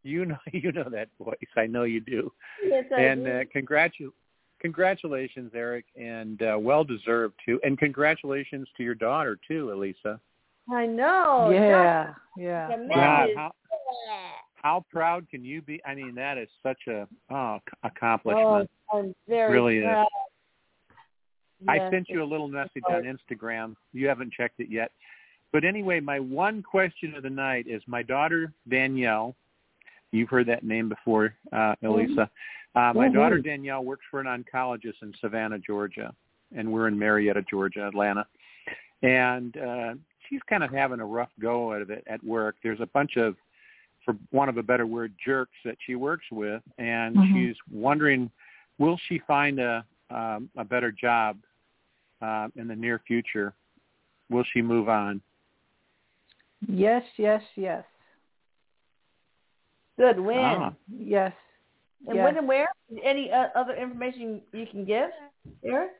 [0.03, 1.35] You know, you know that voice.
[1.55, 2.31] I know you do.
[2.65, 3.31] Yes, I and do.
[3.31, 4.11] Uh, congratu-
[4.59, 7.59] congratulations, Erik, and uh, well deserved too.
[7.63, 10.19] And congratulations to your daughter too, Elisa.
[10.71, 11.49] I know.
[11.51, 12.69] Yeah, yeah.
[12.93, 13.51] God, how,
[14.55, 15.81] how proud can you be?
[15.85, 18.69] I mean, that is such a oh, accomplishment.
[18.91, 20.03] Oh, I'm very really proud.
[20.03, 20.07] Is.
[21.61, 23.75] Yes, I sent you a little message on Instagram.
[23.93, 24.91] You haven't checked it yet.
[25.53, 29.35] But anyway, my one question of the night is my daughter Danielle
[30.11, 32.29] You've heard that name before, uh, Elisa.
[32.77, 33.17] Uh, my mm-hmm.
[33.17, 36.13] daughter Danielle works for an oncologist in Savannah, Georgia,
[36.55, 38.27] and we're in Marietta, Georgia, Atlanta.
[39.01, 39.93] And uh,
[40.29, 42.55] she's kind of having a rough go of it at work.
[42.61, 43.35] There's a bunch of,
[44.05, 47.33] for want of a better word, jerks that she works with, and mm-hmm.
[47.33, 48.29] she's wondering,
[48.77, 51.37] will she find a um, a better job
[52.21, 53.55] uh, in the near future?
[54.29, 55.19] Will she move on?
[56.67, 57.83] Yes, yes, yes.
[59.97, 60.19] Good.
[60.19, 60.37] When?
[60.37, 60.73] Ah.
[60.95, 61.33] Yes.
[62.05, 62.23] And yes.
[62.23, 62.67] when and where?
[63.03, 65.09] Any uh, other information you can give,
[65.63, 65.91] Erik?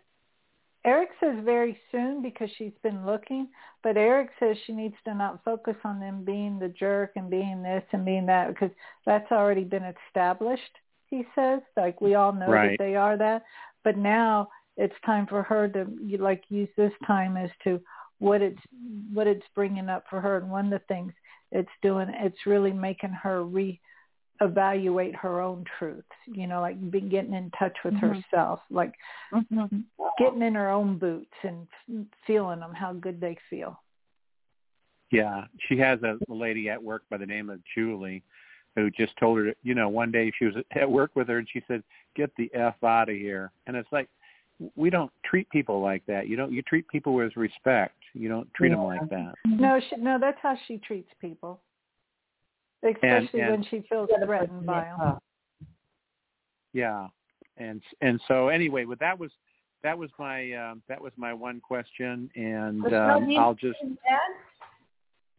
[0.85, 3.49] Erik says very soon because she's been looking,
[3.83, 7.61] but Erik says she needs to not focus on them being the jerk and being
[7.61, 8.69] this and being that because
[9.05, 10.61] that's already been established.
[11.07, 12.77] He says, like we all know right.
[12.77, 13.43] that they are that,
[13.83, 15.87] but now it's time for her to
[16.19, 17.81] like use this time as to
[18.19, 18.59] what it's
[19.13, 20.37] what it's bringing up for her.
[20.37, 21.11] And one of the things
[21.51, 23.79] it's doing, it's really making her re
[24.41, 28.13] evaluate her own truths, you know, like be getting in touch with mm-hmm.
[28.21, 28.93] herself, like
[29.33, 29.79] mm-hmm.
[30.19, 31.67] getting in her own boots and
[32.25, 33.79] feeling them, how good they feel.
[35.11, 38.23] Yeah, she has a lady at work by the name of Julie
[38.75, 41.47] who just told her, you know, one day she was at work with her and
[41.51, 41.81] she said,
[42.15, 44.09] "Get the f out of here." And it's like
[44.75, 46.27] we don't treat people like that.
[46.27, 46.51] You don't.
[46.51, 47.95] You treat people with respect.
[48.13, 48.75] You don't treat yeah.
[48.75, 49.33] them like that.
[49.45, 51.61] No, she, no, that's how she treats people
[52.83, 55.17] especially and, and, when she feels threatened by them.
[56.73, 57.07] Yeah,
[57.57, 59.31] and and so anyway, but that was
[59.83, 63.79] that was my um, that was my one question, and um, I'll just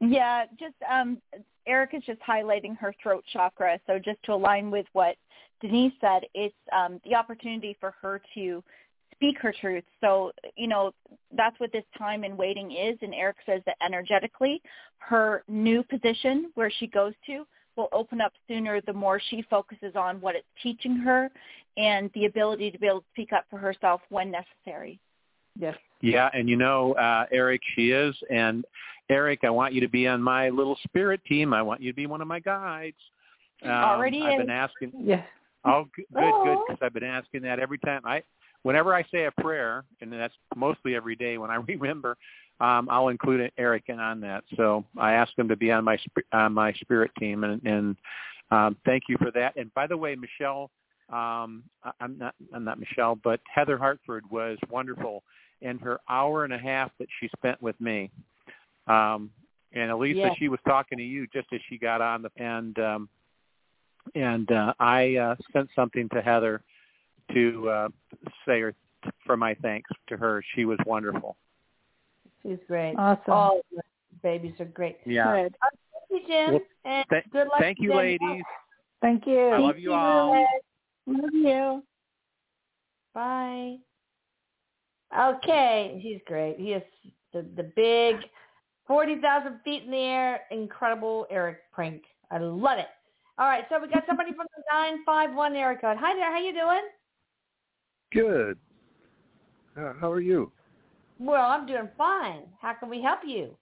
[0.00, 1.18] yeah, just um,
[1.66, 3.78] Erik is just highlighting her throat chakra.
[3.86, 5.16] So just to align with what
[5.60, 8.62] Denise said, it's um, the opportunity for her to
[9.18, 9.84] speak her truth.
[10.00, 10.92] So, you know,
[11.36, 12.96] that's what this time in waiting is.
[13.02, 14.62] And Erik says that energetically,
[14.98, 17.44] her new position where she goes to
[17.76, 21.30] will open up sooner the more she focuses on what it's teaching her
[21.76, 24.98] and the ability to be able to speak up for herself when necessary.
[25.58, 25.76] Yes.
[26.00, 28.14] Yeah, and you know, uh, Erik, she is.
[28.30, 28.64] And
[29.10, 31.52] Erik, I want you to be on my little spirit team.
[31.52, 32.96] I want you to be one of my guides.
[33.64, 34.46] Um, Already I've is.
[34.46, 34.92] been asking.
[34.96, 35.26] Yes.
[35.64, 36.58] Oh, good, good, good.
[36.66, 38.02] Because I've been asking that every time.
[38.04, 38.22] I
[38.62, 42.16] whenever I say a prayer, and that's mostly every day when I remember,
[42.60, 44.44] um, I'll include Erik in on that.
[44.56, 45.98] So I ask him to be on my
[46.32, 47.96] on my spirit team, and, and
[48.50, 49.56] um, thank you for that.
[49.56, 50.70] And by the way, Michelle
[51.10, 51.64] Um,
[52.00, 55.22] I'm not I'm not Michelle, but Heather Hartford was wonderful
[55.62, 58.10] in her hour and a half that she spent with me.
[58.86, 59.30] Um,
[59.72, 60.36] and Elisa, Yes.
[60.38, 63.08] she was talking to you just as she got on the and um,
[64.14, 66.62] and uh, I uh, sent something to Heather
[67.34, 67.88] to uh,
[68.46, 68.74] say her
[69.24, 70.42] for my thanks to her.
[70.54, 71.36] She was wonderful.
[72.42, 72.94] She's great.
[72.96, 73.32] Awesome.
[73.32, 73.82] All the
[74.22, 74.98] babies are great.
[75.04, 75.42] Yeah.
[75.42, 75.56] Good.
[76.10, 76.52] Thank you, Jim.
[76.52, 77.60] Well, and th- good luck.
[77.60, 78.42] Thank you, to ladies.
[79.00, 79.48] Thank you.
[79.48, 80.46] I love you all.
[81.06, 81.82] Love you.
[83.14, 83.76] Bye.
[85.18, 86.56] Okay, he's great.
[86.58, 86.82] He is
[87.32, 88.16] the the big,
[88.86, 92.02] forty thousand feet in the air, incredible Erik Prank.
[92.30, 92.88] I love it.
[93.38, 95.96] All right, so we got somebody from the nine five one area code.
[95.98, 96.88] Hi there, how you doing?
[98.12, 98.58] Good.
[99.76, 100.50] Uh, how are you?
[101.18, 102.42] Well, I'm doing fine.
[102.60, 103.56] How can we help you?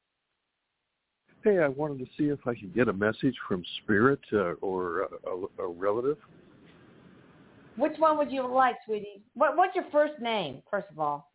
[1.42, 5.02] Hey, I wanted to see if I could get a message from Spirit uh, or
[5.02, 6.18] a, a, a relative.
[7.76, 9.22] Which one would you like, sweetie?
[9.35, 11.30] What What's your first name, first of all?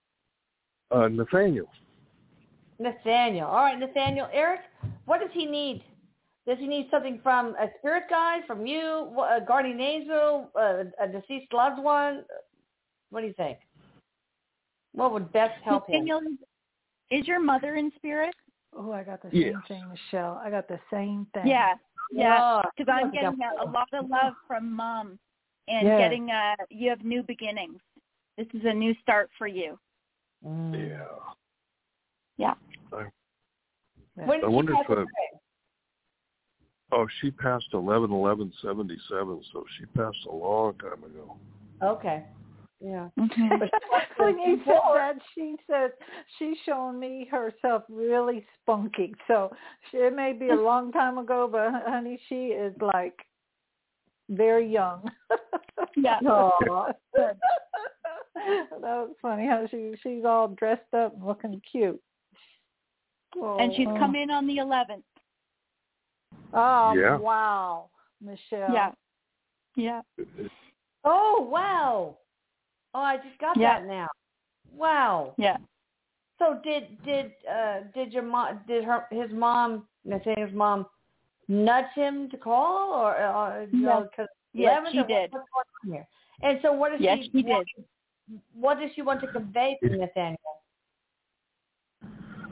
[0.90, 1.70] Uh, Nathaniel.
[2.80, 3.48] Nathaniel.
[3.48, 4.28] All right, Nathaniel.
[4.34, 4.62] Erik,
[5.06, 5.84] what does he need?
[6.48, 11.08] Does he need something from a spirit guide, from you, a guardian angel, a, a
[11.08, 12.24] deceased loved one?
[13.12, 13.60] What do you think?
[14.94, 16.08] What would best help him?
[17.12, 18.34] Is your mother in spirit?
[18.76, 19.54] Oh, I got the Yes.
[19.54, 20.42] same thing, Michelle.
[20.44, 21.48] I got the same thing.
[21.48, 21.74] Yeah,
[22.10, 22.40] yeah.
[22.42, 25.20] Oh, Because I'm getting a, a lot of love from mom,
[25.68, 25.98] and Yeah.
[25.98, 27.80] getting uh you have new beginnings.
[28.38, 29.78] This is a new start for you.
[30.46, 30.90] Mm.
[32.38, 32.54] Yeah.
[34.18, 34.26] Yeah.
[34.26, 35.08] When did I she wonder pass if, uh, away?
[36.94, 41.38] Oh, she passed eleven eleven seventy seven, so she passed a long time ago.
[41.84, 42.24] Okay.
[42.84, 43.10] Yeah.
[43.20, 43.60] Mm-hmm.
[43.60, 43.70] But
[44.18, 45.92] when you said that, she says
[46.40, 49.14] she's showing me herself really spunky.
[49.28, 49.52] So
[49.90, 53.16] she, it may be a long time ago, but honey, she is like
[54.30, 55.10] very young.
[55.96, 56.20] Yeah.
[56.26, 57.38] Aw, that
[58.82, 62.00] was funny how she she's all dressed up and looking cute.
[63.36, 65.04] and she's come in on the 11th.
[66.54, 67.18] Oh Yeah.
[67.18, 67.90] wow,
[68.22, 68.74] Michelle.
[68.74, 68.92] Yeah.
[69.76, 70.02] Yeah.
[71.04, 72.18] Oh wow!
[72.94, 73.80] Oh, I just got Yeah.
[73.80, 74.08] that now.
[74.76, 75.34] Wow.
[75.38, 75.58] Yeah.
[76.40, 80.88] So did did uh did your mom did her his mom Nathaniel's mom
[81.48, 85.32] nudge him to call or uh, you know because Yes, she did.
[85.32, 86.06] What's here?
[86.42, 87.32] And so what does Yes, she?
[87.32, 87.50] she did.
[87.50, 87.68] want-
[88.54, 90.38] What does she want to convey to Nathaniel?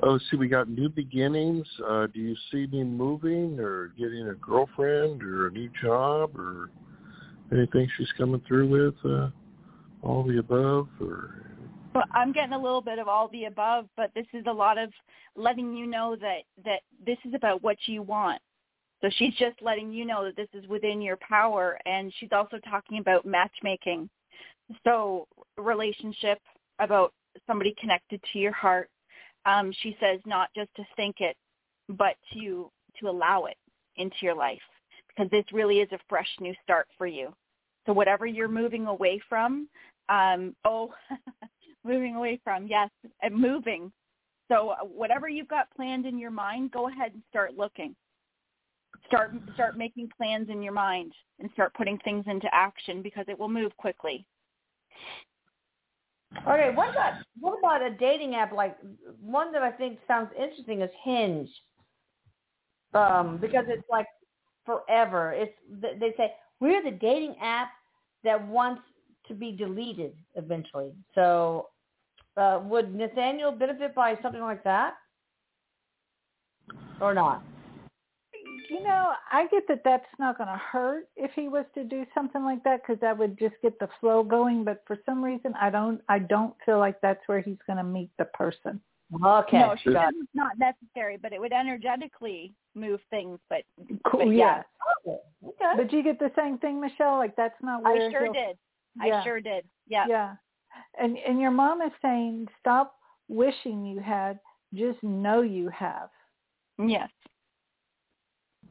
[0.01, 1.67] Oh, see, we got new beginnings.
[1.85, 6.69] Uh, do you see me moving or getting a girlfriend or a new job or
[7.51, 8.95] anything she's coming through with?
[9.03, 9.29] Uh,
[10.03, 11.45] all the above, or
[12.11, 14.91] I'm getting a little bit of all the above, but this is a lot of
[15.35, 18.41] letting you know that that this is about what you want.
[19.01, 22.57] So she's just letting you know that this is within your power, and she's also
[22.69, 24.09] talking about matchmaking.
[24.83, 26.39] So relationship
[26.79, 27.13] about
[27.47, 28.89] somebody connected to your heart.
[29.45, 31.35] Um, she says not just to think it,
[31.89, 33.57] but to to allow it
[33.95, 34.59] into your life
[35.07, 37.33] because this really is a fresh new start for you.
[37.89, 39.67] So whatever you're moving away from,
[40.09, 40.93] um, oh,
[41.83, 42.87] moving away from, yes,
[43.31, 43.91] moving.
[44.47, 47.95] So whatever you've got planned in your mind, go ahead and start looking.
[49.07, 53.39] Start start making plans in your mind and start putting things into action because it
[53.39, 54.23] will move quickly.
[56.47, 58.77] Okay, what about what about a dating app like
[59.19, 61.49] one that I think sounds interesting is Hinge,
[62.93, 64.05] um, because it's like
[64.63, 65.33] forever.
[65.33, 67.69] It's they say we're the dating app
[68.23, 68.81] that wants
[69.27, 70.91] to be deleted eventually.
[71.15, 71.69] So,
[72.37, 74.95] uh, would Nathaniel benefit by something like that,
[77.01, 77.43] or not?
[78.69, 82.05] You know, I get that that's not going to hurt if he was to do
[82.13, 84.63] something like that because that would just get the flow going.
[84.63, 86.01] But for some reason, I don't.
[86.07, 88.79] I don't feel like that's where he's going to meet the person.
[89.13, 93.39] Okay, No, she says it's not necessary, but it would energetically move things.
[93.49, 93.63] But,
[94.05, 94.25] Cool.
[94.25, 94.61] but yeah.
[95.05, 95.73] yeah, okay.
[95.77, 97.17] But you get the same thing, Michelle.
[97.17, 98.57] Like that's not where I sure he'll- did.
[99.03, 99.19] Yeah.
[99.19, 99.65] I sure did.
[99.87, 100.05] Yeah.
[100.07, 100.35] Yeah.
[100.99, 102.95] And and your mom is saying stop
[103.27, 104.39] wishing you had,
[104.73, 106.09] just know you have.
[106.77, 107.09] Yes.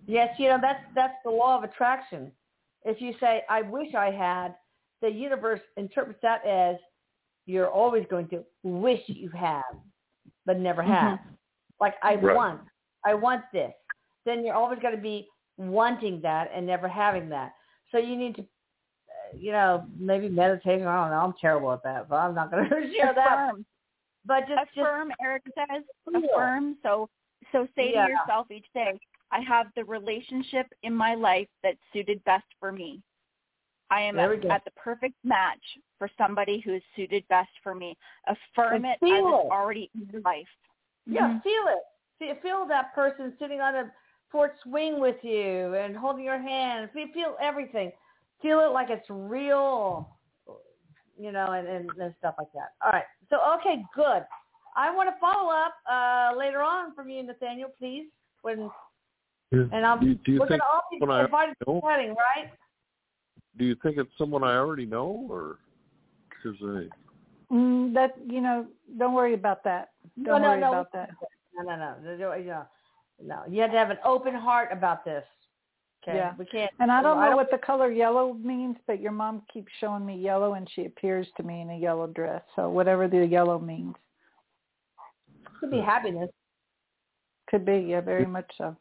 [0.07, 2.33] Yes, you know that's that's the law of attraction.
[2.85, 4.55] If you say I wish I had,
[5.03, 6.77] the universe interprets that as
[7.47, 9.65] you're always going to wish you have,
[10.49, 11.19] but never have.
[11.79, 12.35] Like I Right.
[12.35, 12.61] want,
[13.05, 13.73] I want this.
[14.25, 15.29] Then you're always going to be
[15.59, 17.53] wanting that and never having that.
[17.93, 20.87] So you need to, uh, you know, maybe meditation.
[20.87, 21.19] I don't know.
[21.21, 23.51] I'm terrible at that, but I'm not going to share that.
[23.51, 23.67] Affirm.
[24.25, 25.83] But just, just Affirm, Erik says.
[26.11, 26.19] Yeah.
[26.25, 26.77] Affirm.
[26.83, 27.09] So
[27.53, 28.07] so say Yeah.
[28.07, 28.99] to yourself each day,
[29.31, 33.03] I have the relationship in my life that's suited best for me.
[33.91, 35.63] I am at, at the perfect match
[35.99, 37.97] for somebody who is suited best for me.
[38.27, 40.47] Affirm And it as feel it's already in your life.
[41.07, 41.43] Yeah, Mhm.
[41.43, 41.83] feel it.
[42.19, 43.93] See, feel that person sitting on a
[44.31, 46.91] porch swing with you and holding your hand.
[46.93, 47.93] Feel, feel everything.
[48.43, 50.17] Feel it like it's real,
[51.17, 52.73] you know, and, and, and stuff like that.
[52.85, 53.07] All right.
[53.31, 54.25] So, okay, good.
[54.77, 58.09] I want to follow up uh, later on from you, Nathaniel, please.
[58.43, 58.71] When
[59.51, 62.51] and I'm, do, do you we're going to all be invited to the wedding, right?
[63.59, 65.59] Do you think it's someone I already know, or
[66.29, 67.55] because I?
[67.55, 68.67] Mm, that you know,
[68.99, 69.91] don't worry about that.
[70.23, 70.69] Don't no, worry no.
[70.71, 71.11] about that.
[71.57, 72.67] No, no, no, no, no, no.
[73.21, 75.25] No, you have to have an open heart about this.
[76.05, 76.35] Okay, Yeah.
[76.39, 76.71] we can't.
[76.79, 80.07] And I don't I know what the color yellow means, but your mom keeps showing
[80.07, 82.43] me yellow, and she appears to me in a yellow dress.
[82.55, 83.95] So whatever the yellow means,
[85.59, 86.31] Could be happiness.
[87.49, 87.79] could be.
[87.79, 88.77] Yeah, very much so.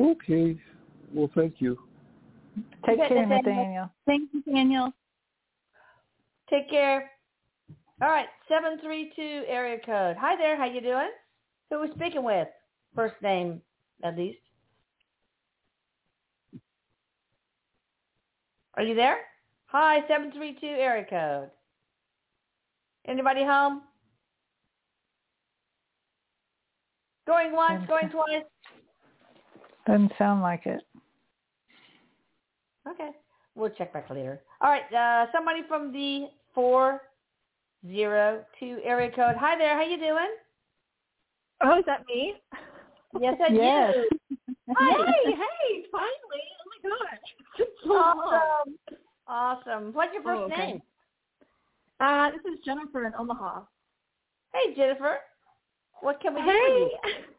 [0.00, 0.56] Okay.
[1.12, 1.78] Well, thank you.
[2.86, 3.54] Take Okay, care, Nathaniel.
[3.54, 3.90] Nathaniel.
[4.06, 4.92] Thank you, Daniel.
[6.48, 7.10] Take care.
[8.00, 10.16] All right, seven three two area code.
[10.18, 10.56] Hi there.
[10.56, 11.10] How you doing?
[11.70, 12.48] Who we speaking with?
[12.94, 13.60] First name,
[14.04, 14.38] at least.
[18.74, 19.18] Are you there?
[19.66, 21.50] Hi, seven three two area code.
[23.06, 23.82] Anybody home?
[27.26, 28.44] Going once, going twice.
[29.86, 30.82] Doesn't sound like it.
[32.88, 33.10] Okay.
[33.54, 34.40] We'll check back later.
[34.60, 34.92] All right.
[34.92, 37.02] Uh, somebody from the four
[37.86, 39.36] zero two area code.
[39.38, 39.74] Hi there.
[39.76, 40.36] How you doing?
[41.62, 42.34] Oh, is that me?
[43.20, 43.94] Yes, I Yes.
[43.94, 44.04] do.
[44.78, 46.44] Hey, hey, finally.
[46.60, 47.18] Oh my gosh.
[47.58, 47.94] It's so.
[47.94, 48.78] Awesome.
[49.26, 49.92] Awesome.
[49.94, 50.66] What's your first Oh, okay.
[50.72, 50.82] name?
[51.98, 53.62] Uh, this is Jennifer in Omaha.
[54.52, 55.18] Hey, Jennifer.
[56.02, 56.90] What can we do for you?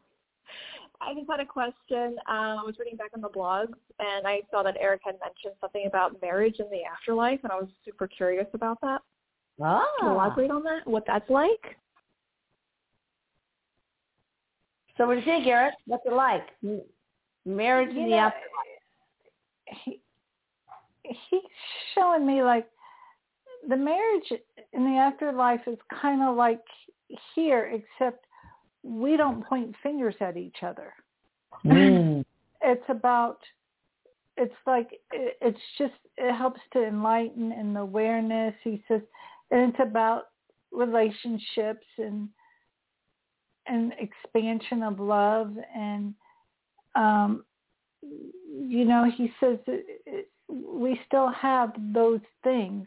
[1.00, 2.16] I just had a question.
[2.28, 5.54] Um, I was reading back on the blogs, and I saw that Erik had mentioned
[5.60, 9.00] something about marriage in the afterlife, and I was super curious about that.
[9.58, 9.66] Can
[10.02, 10.12] you Ah.
[10.12, 10.86] elaborate on that?
[10.86, 11.76] What that's like?
[14.96, 15.74] So what do you think, Erik?
[15.86, 16.48] What's it like?
[17.44, 19.84] Marriage You in the know, afterlife.
[19.84, 20.00] he
[21.30, 21.40] he's
[21.94, 22.68] showing me like
[23.68, 24.30] the marriage
[24.72, 26.62] in the afterlife is kind of like
[27.34, 28.26] here, except
[28.82, 30.92] we don't point fingers at each other.
[31.64, 32.24] Mm.
[32.60, 33.38] It's about
[34.36, 38.52] it's like it- it's just it helps to enlighten and awareness.
[38.64, 39.00] He says,
[39.52, 40.24] and it's about
[40.72, 42.28] relationships and
[43.66, 46.14] and expansion of love and
[46.96, 47.44] um
[48.02, 52.86] you know he says that it, we still have those things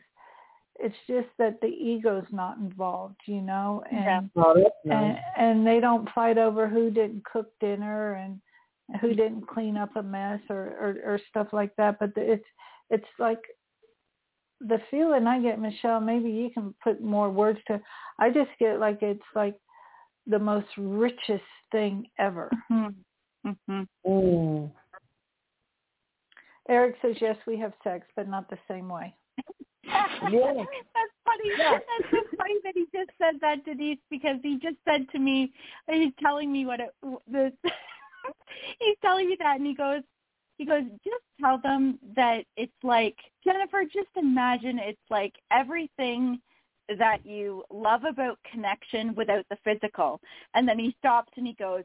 [0.81, 5.79] it's just that the ego's not involved you know and Oh, that's and, and they
[5.79, 8.41] don't fight over who didn't cook dinner and
[8.99, 12.45] who didn't clean up a mess or or, or stuff like that but it's
[12.89, 13.41] it's like
[14.59, 17.79] the feeling i get michelle maybe you can put more words to
[18.19, 19.55] i just get like it's like
[20.27, 22.51] the most richest thing ever.
[22.71, 23.81] Mm-hmm.
[24.05, 24.71] Mm.
[26.69, 29.15] erik says yes we have sex but not the same way
[30.21, 31.51] That's funny.
[31.57, 35.51] That's so funny that he just said that, Denise, because he just said to me,
[35.89, 36.93] he's telling me what it,
[37.31, 37.51] the,
[38.79, 40.01] he's telling me that, and he goes,
[40.57, 43.83] he goes, just tell them that it's like Jennifer.
[43.83, 46.39] Just imagine it's like everything
[46.99, 50.19] that you love about connection without the physical.
[50.53, 51.83] And then he stops and he goes,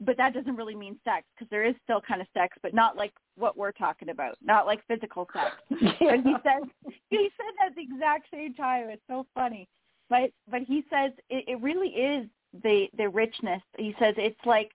[0.00, 2.96] but that doesn't really mean sex because there is still kind of sex, but not
[2.96, 5.56] like what we're talking about, not like physical sex.
[6.00, 6.62] And he says
[7.10, 8.88] he said that the exact same time.
[8.90, 9.68] It's so funny,
[10.10, 12.26] but but he says it, it really is
[12.62, 13.62] the the richness.
[13.78, 14.70] He says it's like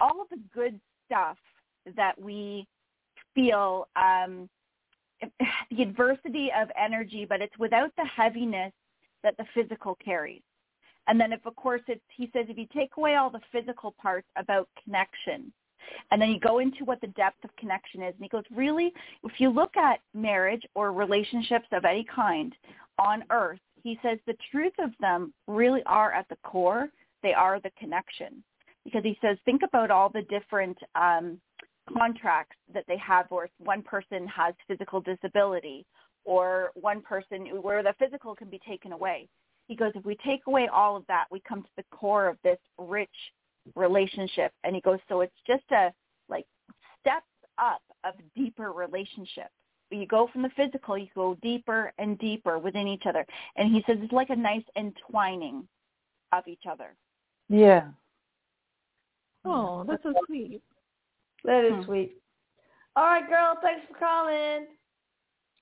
[0.00, 1.36] all of the good stuff
[1.96, 2.66] that we
[3.34, 4.48] feel, um,
[5.70, 8.72] the adversity of energy, but it's without the heaviness
[9.22, 10.42] that the physical carries.
[11.10, 13.94] And then if of course it's he says if you take away all the physical
[14.00, 15.52] parts about connection
[16.12, 18.92] and then you go into what the depth of connection is and he goes really?
[19.24, 22.54] If you look at marriage or relationships of any kind
[22.98, 26.90] on earth he says the truth of them really are at the core.
[27.24, 28.44] They are the connection.
[28.84, 31.40] Because he says think about all the different um
[31.92, 35.84] contracts that they have where one person has physical disability
[36.24, 39.28] or one person where the physical can be taken away
[39.70, 42.36] he goes, if we take away all of that, we come to the core of
[42.42, 43.08] this rich
[43.76, 44.50] relationship.
[44.64, 45.92] And he goes, so it's just a
[46.28, 46.44] like
[46.98, 47.24] steps
[47.56, 49.46] up of deeper relationship.
[49.92, 53.24] You go from the physical, you go deeper and deeper within each other.
[53.56, 55.68] And he says it's like a nice entwining
[56.32, 56.96] of each other.
[57.48, 57.84] yeah
[59.44, 60.60] Oh, that's so sweet.
[61.44, 61.82] That is Hmm.
[61.84, 62.16] sweet.
[62.96, 63.56] All right, girl.
[63.62, 64.66] Thanks for calling.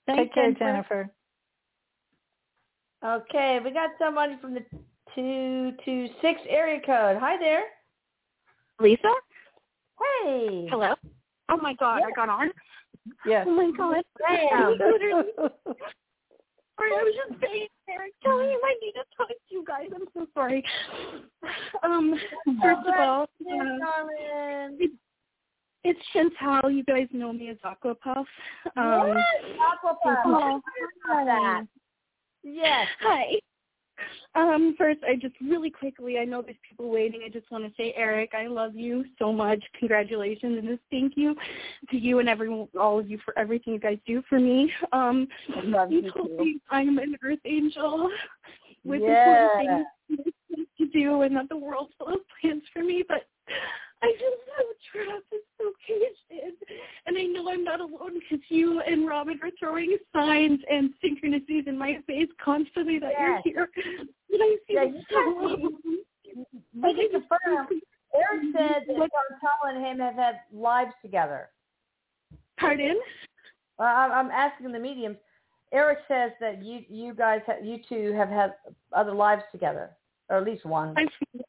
[0.06, 0.64] Take Thanks, care, Jennifer.
[0.64, 1.14] Jennifer.
[3.04, 4.64] Okay, we got somebody from the
[5.14, 7.16] two two six area code.
[7.20, 7.62] Hi there.
[8.80, 9.12] Lisa?
[10.24, 10.66] Hey.
[10.70, 10.94] Hello?
[11.48, 12.50] Oh my god, I got on?
[13.24, 13.46] Yes.
[13.48, 14.04] Oh my god.
[16.78, 19.88] Sorry, I was just saying, Erik, telling him I need to talk to you guys.
[19.94, 20.64] I'm so sorry.
[21.82, 22.14] Um,
[22.62, 23.26] first of all, uh,
[25.82, 26.70] it's Chantal.
[26.70, 28.26] You guys know me as Aquapuff.
[28.76, 30.22] Um, yes, Aquapuff.
[30.24, 30.60] Oh,
[31.04, 31.66] About that.
[32.42, 32.86] Yes.
[33.00, 33.24] Hi.
[34.34, 37.22] Um, first, I just really quickly, I know there's people waiting.
[37.26, 39.62] I just want to say, Erik, I love you so much.
[39.78, 41.34] Congratulations, and just thank you
[41.90, 44.72] to you and everyone, all of you for everything you guys do for me.
[44.92, 45.26] Um,
[45.56, 46.36] I love you you told too.
[46.38, 48.08] me I'm an earth angel
[48.84, 49.18] with Yeah.
[49.18, 53.02] important things to do, and that the world's full of plans for me.
[53.08, 53.26] But
[54.02, 56.52] I feel so trapped and so caged in,
[57.06, 61.66] and I know I'm not alone because you and Robin are throwing signs and synchronicities
[61.66, 63.42] in my face constantly that Yes.
[63.44, 63.96] you're here.
[64.32, 65.78] And I feel Yeah, so alone.
[67.10, 67.80] Confirm.
[68.14, 71.48] Erik said that Chantal and him have had lives together.
[72.58, 73.00] Pardon?
[73.78, 75.16] Uh, I'm I'm asking the mediums.
[75.72, 78.54] Erik says that you you guys ha- you two have had
[78.92, 79.90] other lives together,
[80.28, 80.94] or at least one.
[80.96, 81.44] I feel,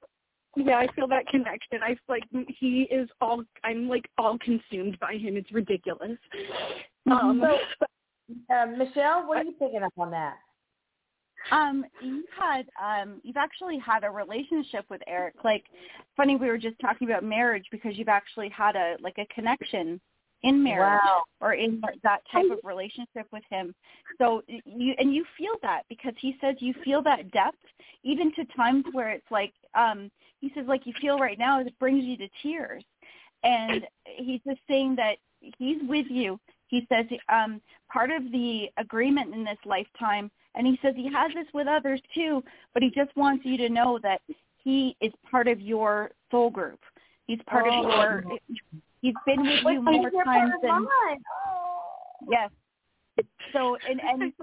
[0.56, 1.80] yeah, I feel that connection.
[1.84, 2.24] I feel like
[2.60, 3.44] he is all.
[3.64, 5.38] I'm like all consumed by him.
[5.38, 6.18] It's ridiculous.
[7.10, 7.86] Um, So,
[8.54, 10.38] uh, Michelle, what are you picking up on that?
[11.52, 15.36] Um, you've had um you've actually had a relationship with Erik.
[15.44, 15.66] Like
[16.16, 20.00] funny we were just talking about marriage because you've actually had a like a connection
[20.44, 21.24] in marriage Wow.
[21.42, 23.74] or in that type of relationship with him.
[24.18, 27.58] So you and you feel that because he says you feel that depth
[28.04, 30.12] even to times where it's like um
[30.42, 32.84] he says like you feel right now it brings you to tears.
[33.44, 35.16] And he's just saying that
[35.58, 36.40] he's with you.
[36.68, 37.62] He says um
[37.92, 42.02] part of the agreement in this lifetime and he says he has this with others
[42.14, 44.22] too, but he just wants you to know that
[44.64, 46.80] he is part of your soul group.
[47.28, 47.84] He's part Oh.
[47.90, 48.24] of your
[49.02, 50.86] he's been with you more times than.
[51.48, 51.86] Oh.
[52.30, 52.50] yes.
[53.54, 54.34] So and and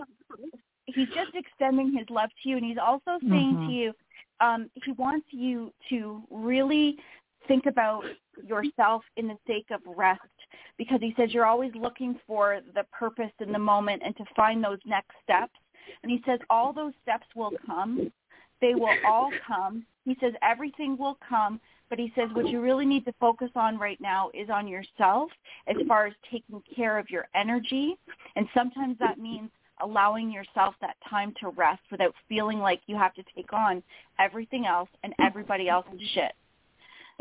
[0.86, 3.66] he's just extending his love to you and he's also saying Mhm.
[3.66, 3.92] to you
[4.40, 6.96] um he wants you to really
[7.48, 8.04] think about
[8.44, 10.20] yourself in the sake of rest
[10.78, 14.62] because he says you're always looking for the purpose in the moment and to find
[14.62, 15.54] those next steps.
[16.02, 18.10] And he says all those steps will come.
[18.60, 19.86] They will all come.
[20.04, 23.78] He says everything will come but he says what you really need to focus on
[23.78, 25.30] right now is on yourself
[25.68, 27.96] as far as taking care of your energy.
[28.34, 29.50] And sometimes that means
[29.82, 33.82] allowing yourself that time to rest without feeling like you have to take on
[34.18, 36.32] everything else and everybody else's shit.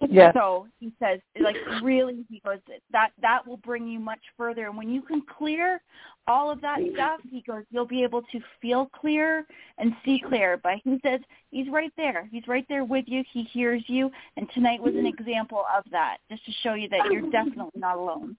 [0.10, 0.34] Yes.
[0.36, 2.58] So he says, like, really, he goes,
[2.92, 4.66] that that will bring you much further.
[4.66, 5.82] And when you can clear
[6.28, 9.46] all of that stuff, he goes, you'll be able to feel clear
[9.78, 10.60] and see clear.
[10.62, 12.28] But he says he's right there.
[12.30, 13.24] He's right there with you.
[13.32, 14.12] He hears you.
[14.36, 17.96] And tonight was an example of that, just to show you that you're definitely not
[17.96, 18.36] alone.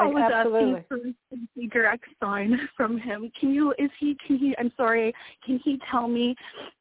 [0.00, 0.80] I was Absolutely.
[0.80, 3.30] asking for a direct sign from him.
[3.38, 3.72] Can you?
[3.78, 4.16] Is he?
[4.26, 4.54] Can he?
[4.58, 5.12] I'm sorry.
[5.44, 6.34] Can he tell me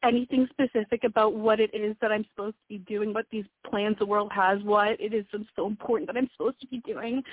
[0.03, 3.13] anything specific about what it is that I'm supposed to be doing?
[3.13, 4.61] What these plans the world has?
[4.63, 7.23] What it is that's so important that I'm supposed to be doing?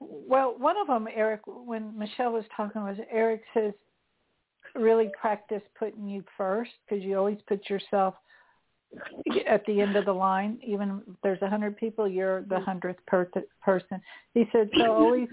[0.00, 3.72] Well, one of them, Erik, when Michelle was talking, was Erik says,
[4.74, 8.14] really practice putting you first because you always put yourself
[9.48, 10.58] at the end of the line.
[10.64, 13.30] Even if there's a hundred people, you're the hundredth per-
[13.62, 14.00] person.
[14.34, 15.28] He said, so always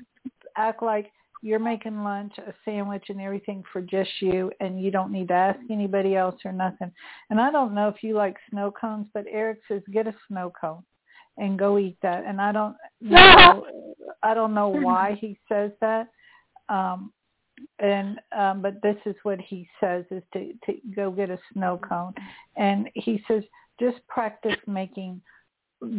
[0.57, 1.11] act like
[1.43, 5.33] you're making lunch, a sandwich, and everything for just you, and you don't need to
[5.33, 6.91] ask anybody else or nothing.
[7.29, 10.51] And I don't know if you like snow cones, but Erik says get a snow
[10.59, 10.83] cone
[11.37, 12.23] and go eat that.
[12.25, 13.65] And I don't know,
[14.21, 16.09] I don't know why he says that.
[16.69, 17.11] Um,
[17.79, 21.79] and um, but this is what he says is to to go get a snow
[21.87, 22.13] cone,
[22.57, 23.43] and he says
[23.79, 25.21] just practice making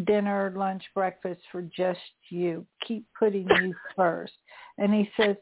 [0.05, 1.99] dinner, lunch, breakfast for just
[2.31, 2.65] you.
[2.87, 4.33] Keep putting you first.
[4.79, 5.37] And he says,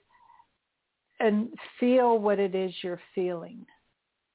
[1.20, 1.48] and
[1.78, 3.66] feel what it is you're feeling.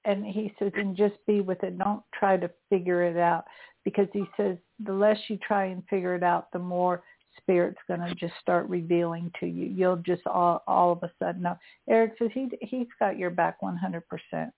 [0.05, 1.79] And he says, and just be with it.
[1.79, 3.45] Don't try to figure it out
[3.83, 7.03] because he says the less you try and figure it out, the more
[7.37, 9.65] spirit's going to just start revealing to you.
[9.65, 11.57] You'll just all all of a sudden know.
[11.89, 14.51] Erik says he he's got your back 100%.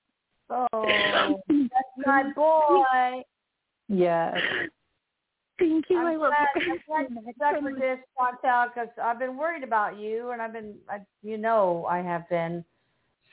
[0.49, 0.67] Oh,
[1.49, 3.21] that's my boy.
[3.87, 4.37] Yes.
[5.59, 5.97] Thank you.
[5.97, 6.71] I I'm love glad, you.
[6.71, 10.53] I'm glad you stuck with this, Chantal, because I've been worried about you, and I've
[10.53, 12.63] been, I, you know, I have been.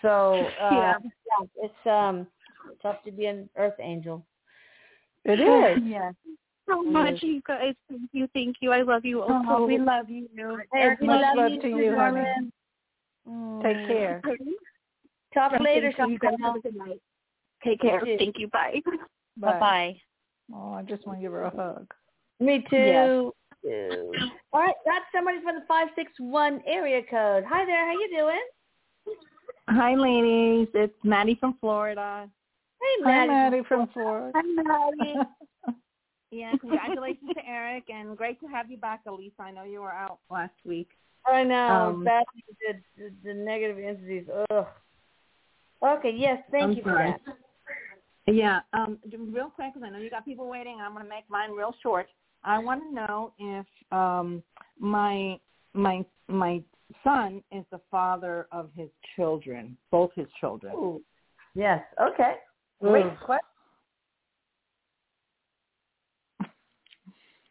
[0.01, 0.95] So uh, Yeah.
[1.03, 2.27] yeah, it's um
[2.83, 4.25] tough to be an Earth Angel.
[5.25, 5.83] It is.
[5.87, 6.13] Yeah.
[6.69, 7.75] So much, you guys.
[7.89, 8.73] Thank you, thank you.
[8.73, 9.43] I love you all.
[9.49, 10.29] Oh, we love you.
[10.73, 12.23] Hey, we Much love love you to too, you, honey.
[12.23, 12.53] darling.
[13.29, 13.63] Mm.
[13.63, 14.23] Take care.
[15.33, 16.09] Talk Thank later, you.
[16.11, 16.47] You guys Chantal.
[16.47, 17.01] have a good night.
[17.65, 18.07] Take care.
[18.07, 18.19] You.
[18.19, 18.49] Thank you.
[18.49, 18.81] Bye.
[19.37, 19.59] Bye.
[19.59, 19.97] Bye.
[20.55, 21.87] Oh, I just want to give her a hug.
[22.41, 22.77] Me too.
[22.77, 23.09] Yes.
[23.65, 24.13] Too.
[24.53, 27.45] All right, that's somebody from the five six one area code.
[27.49, 29.17] Hi there, how you doing?
[29.71, 30.69] Hi, ladies.
[30.75, 32.29] It's Maddie from Florida.
[32.81, 33.29] Hey, Hi, Maddie.
[33.57, 34.33] Maddie from Florida.
[34.35, 35.15] Hi, Maddie.
[36.31, 39.43] yeah, congratulations to Erik, and great to have you back, Elisa.
[39.43, 40.89] I know you were out last week.
[41.27, 41.93] I know.
[41.95, 42.25] Um, Bad
[42.67, 44.27] the, the the negative entities.
[44.51, 44.67] Ugh.
[45.83, 46.13] Okay.
[46.15, 46.43] Yes.
[46.51, 47.21] Thank I'm you for that.
[48.27, 50.79] Yeah, um, real quick, because I know you got people waiting.
[50.81, 52.07] I'm going to make mine real short.
[52.43, 54.43] I want to know if um,
[54.79, 55.39] my
[55.75, 56.63] my my
[57.03, 60.75] son is the father of his children, both his children.
[60.75, 61.03] Ooh.
[61.55, 61.83] Yes.
[62.01, 62.35] Okay.
[62.81, 63.47] Great question.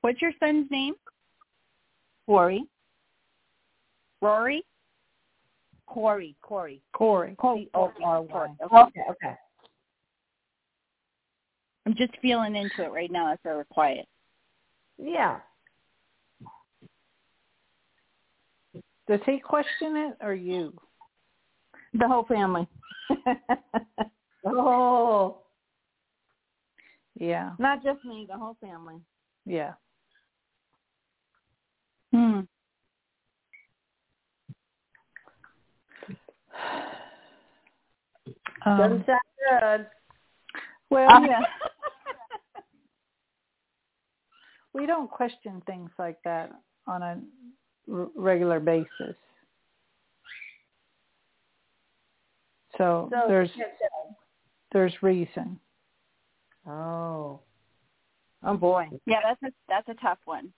[0.04, 0.96] What's your son's name?
[2.26, 2.66] Corey,
[4.22, 4.66] Rory?
[5.88, 7.38] Corey, Corey, Corey.
[7.42, 8.48] C O R Y.
[8.66, 9.02] Okay.
[9.10, 9.36] Okay.
[11.86, 14.06] I'm just feeling into it right now as we're quiet.
[14.98, 15.40] Yeah.
[19.08, 20.74] Does he question it or you?
[21.94, 22.68] The whole family.
[24.46, 25.38] Oh.
[27.18, 27.52] Yeah.
[27.60, 28.96] Not just me, the whole family.
[29.46, 29.72] Yeah.
[32.14, 32.42] Hmm.
[38.66, 39.88] Um, Doesn't sound good.
[40.92, 41.40] well, Uh, yeah.
[44.74, 46.52] we don't question things like that
[46.88, 47.20] on a
[47.92, 49.16] r- regular basis.
[52.78, 54.16] So, So there's yes, yes.
[54.72, 55.60] there's reason.
[56.68, 57.40] Oh.
[58.46, 60.52] Oh boy, Yeah, that's a that's a tough one.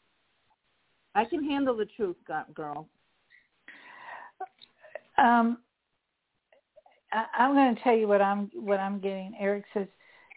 [1.16, 2.18] I can handle the truth,
[2.53, 2.88] girl.
[5.18, 5.59] Um,
[7.11, 9.34] I, I'm going to tell you what I'm what I'm getting.
[9.39, 9.88] Erik says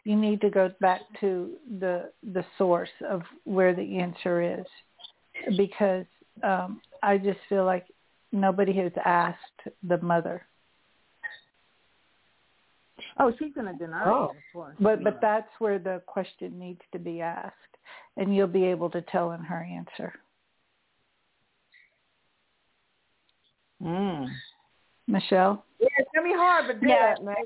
[0.05, 4.67] you need to go back to the the source of where the answer is,
[5.57, 6.07] because
[6.45, 7.87] um, I just feel like
[8.31, 9.39] nobody has asked
[9.83, 10.43] the mother.
[13.19, 14.25] Oh, she's going to deny Oh.
[14.27, 14.77] it, of course.
[14.79, 17.55] But but that's where the question needs to be asked,
[18.17, 20.15] and you'll be able to tell in her answer.
[23.83, 24.31] Mm.
[25.07, 25.65] Michelle.
[25.81, 27.15] Yeah, it's gonna be hard, but do Yeah.
[27.15, 27.37] it, man.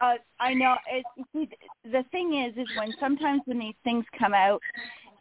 [0.00, 0.76] Uh, I know.
[0.86, 1.48] It, see,
[1.84, 4.62] the thing is, is when sometimes when these things come out,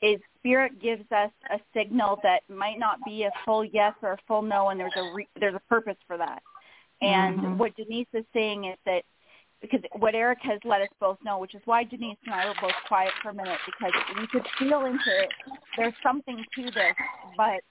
[0.01, 4.17] is spirit gives us a signal that might not be a full yes or a
[4.27, 6.41] full no, and there's a re- there's a purpose for that.
[7.01, 7.57] And Mhm.
[7.57, 9.03] what Denise is saying is that
[9.61, 12.55] because what Erik has let us both know, which is why Denise and I were
[12.61, 15.33] both quiet for a minute because we could feel into it.
[15.75, 16.95] There's something to this,
[17.35, 17.61] but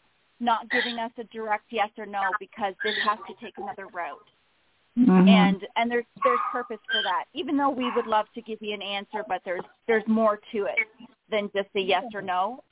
[0.40, 4.28] not giving us a direct yes or no because this has to take another route.
[4.96, 5.28] Mhm.
[5.28, 7.26] and and there's there's purpose for that.
[7.32, 10.64] Even though we would love to give you an answer but there's there's more to
[10.64, 10.78] it
[11.30, 12.64] than just a yes or no.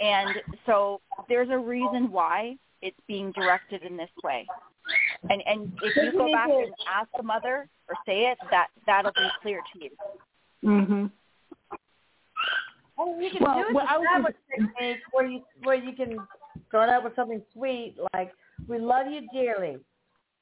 [0.00, 4.46] And so there's a reason why it's being directed in this way.
[5.28, 9.12] And and if you go back and ask the mother or say it that that'll
[9.12, 9.90] be clear to you.
[10.64, 11.10] Mhm.
[12.96, 15.76] Oh, you can Well, do it well, I the was sandwich technique where you where
[15.76, 16.26] you can
[16.68, 18.32] start out with something sweet like
[18.68, 19.78] "We love you dearly,"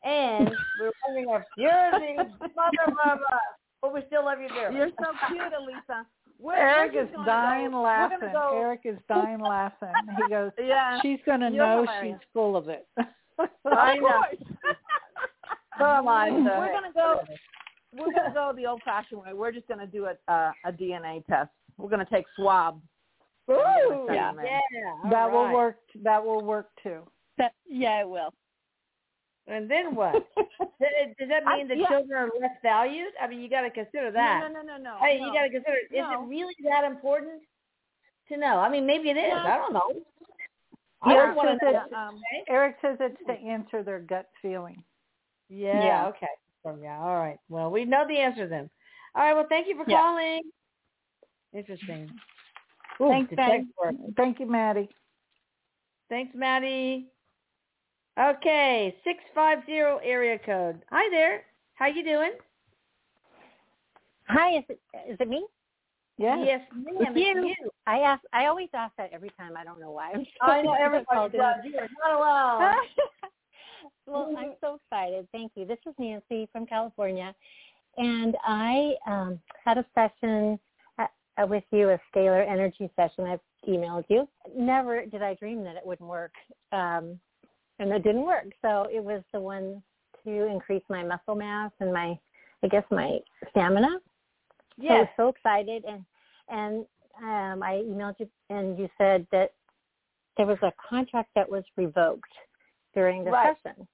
[0.05, 0.51] and
[0.81, 1.91] we're wondering if you're
[2.39, 3.41] the mother of us,
[3.81, 4.77] but we still love you dearly.
[4.77, 6.07] You're so cute, Elisa.
[6.39, 8.19] We're, Erik we're is dying go, laughing.
[8.33, 9.93] Go, Erik is dying laughing.
[10.17, 10.99] He goes, yeah.
[11.01, 12.19] she's going to know hilarious.
[12.19, 12.85] she's full of it.
[13.65, 14.23] I of know.
[15.79, 17.21] Come on, we're gonna go.
[17.97, 19.33] We're gonna go the old-fashioned way.
[19.33, 21.51] We're just gonna do a uh, a DNA test.
[21.79, 22.81] We're gonna take swab.
[23.53, 24.33] Ooh, Yeah.
[24.43, 24.61] yeah.
[25.05, 25.55] all that will right.
[25.55, 25.77] work.
[26.03, 27.03] That will work too.
[27.39, 28.33] that, yeah it will
[29.47, 30.15] And then what?
[30.37, 30.49] does,
[31.19, 31.89] does that mean I- that yeah.
[31.89, 33.13] children are less valued?
[33.21, 34.41] I mean, you got to consider that.
[34.41, 34.97] No, no, no, no, no.
[35.01, 35.27] Hey, no.
[35.27, 35.77] you got to consider.
[35.91, 36.23] Is No.
[36.25, 37.43] it really that important
[38.29, 38.59] to know?
[38.59, 39.33] I mean, maybe it is.
[39.33, 39.37] No.
[39.39, 39.93] I don't know.
[41.03, 41.83] I Erik just want says, to know.
[41.85, 44.83] it's, Um, Erik says it's to answer their gut feeling.
[45.49, 46.07] Yeah, Yeah.
[46.09, 46.29] okay.
[46.63, 47.39] So, yeah, all right.
[47.49, 48.71] Well, we know the answer then.
[49.17, 50.01] All right, well, thank you for Yeah.
[50.01, 50.43] calling.
[51.53, 52.09] Interesting.
[53.03, 53.59] Ooh, Thanks, the Maddie.
[53.59, 53.95] text work.
[54.17, 54.89] Thank you, Maddie.
[56.09, 57.07] Thanks, Maddie.
[58.19, 60.83] Okay, 650 area code.
[60.91, 61.45] Hi there.
[61.75, 62.33] How you doing?
[64.29, 65.47] Hi, is it is it me?
[66.19, 66.39] Yes.
[66.45, 67.17] Yes, ma'am.
[67.17, 67.49] you.
[67.49, 67.71] It's you.
[67.87, 68.23] I ask.
[68.33, 69.57] I always ask that every time.
[69.57, 70.13] I don't know why.
[70.15, 71.33] I'm so I know everybody difficult.
[71.33, 71.57] does.
[71.65, 72.75] You are not alone.
[74.07, 75.27] well, I'm so excited.
[75.33, 75.65] Thank you.
[75.65, 77.35] This is Nancy from California,
[77.97, 80.59] and I um, had a session.
[81.39, 83.25] Uh, uh, with you a scalar energy session.
[83.25, 84.29] I've emailed you.
[84.57, 86.33] Never did I dream that it wouldn't work,
[86.73, 87.19] um,
[87.79, 88.47] and it didn't work.
[88.63, 89.83] So it was the one
[90.25, 92.19] to increase my muscle mass and my,
[92.63, 93.19] I guess my
[93.51, 93.99] stamina.
[94.79, 96.05] So I was so excited, and
[96.49, 96.87] and
[97.23, 99.53] um, I emailed you, and you said that
[100.37, 102.33] there was a contract that was revoked
[102.95, 103.57] during the Right.
[103.63, 103.87] session,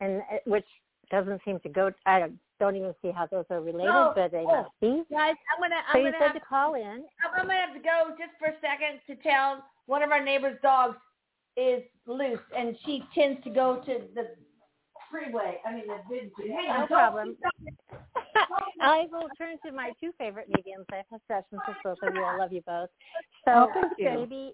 [0.00, 0.66] and it- which
[1.10, 1.92] doesn't seem to go.
[2.06, 2.30] I
[2.62, 4.12] don't, even see how those are related, No.
[4.14, 5.02] but they Oh, must be.
[5.10, 7.04] Guys, I'm gonna So I'm you gonna have to call in.
[7.24, 10.58] I'm gonna have to go just for a second to tell one of our neighbor's
[10.62, 10.96] dogs
[11.56, 14.30] is loose and she tends to go to the
[15.10, 15.58] freeway.
[15.66, 16.30] I mean the big
[16.68, 17.36] on, No problem.
[18.80, 20.86] I will turn to my two favorite mediums.
[20.92, 22.22] I've had sessions with both of you.
[22.22, 22.88] I love you both.
[23.44, 24.10] So Oh, thank you.
[24.10, 24.52] maybe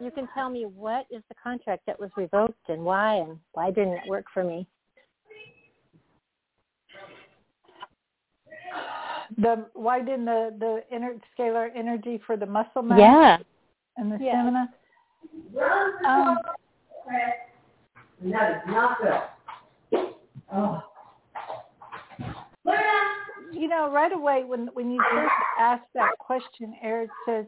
[0.00, 3.70] you can tell me what is the contract that was revoked and why, and why
[3.70, 4.66] didn't it work for me?
[9.38, 13.38] The why didn't the the inner scalar energy for the muscle mass Yeah.
[13.96, 14.32] and the Yeah.
[14.32, 14.74] stamina?
[16.06, 16.38] Um,
[18.22, 20.14] That is not good.
[20.52, 20.82] Oh.
[23.52, 27.46] you know, right away when when you first asked that question, Erik says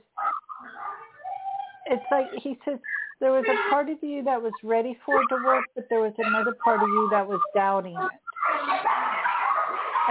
[1.86, 2.78] it's like he says
[3.20, 6.00] there was a part of you that was ready for it to work, but there
[6.00, 8.21] was another part of you that was doubting it.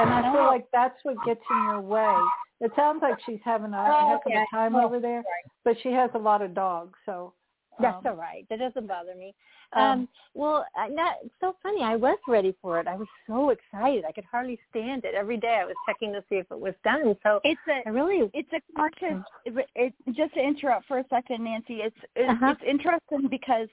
[0.01, 2.17] And I feel like that's what gets in your way.
[2.59, 4.43] It sounds like she's having a Oh, heck of okay.
[4.51, 5.23] a time Oh, over there,
[5.63, 7.33] but she has a lot of dogs, so
[7.79, 8.45] That's um, all right.
[8.49, 9.33] That doesn't bother me.
[9.73, 11.81] um, Um, well, uh, not, so funny.
[11.81, 12.87] I was ready for it.
[12.87, 14.05] I was so excited.
[14.05, 15.15] I could hardly stand it.
[15.15, 17.15] Every day I was checking to see if it was done.
[17.23, 19.23] So It's a I really it's a conscious.
[19.45, 21.75] It, it, just to interrupt for a second, Nancy.
[21.81, 22.53] It's it's, Uh-huh.
[22.53, 23.69] it's interesting because,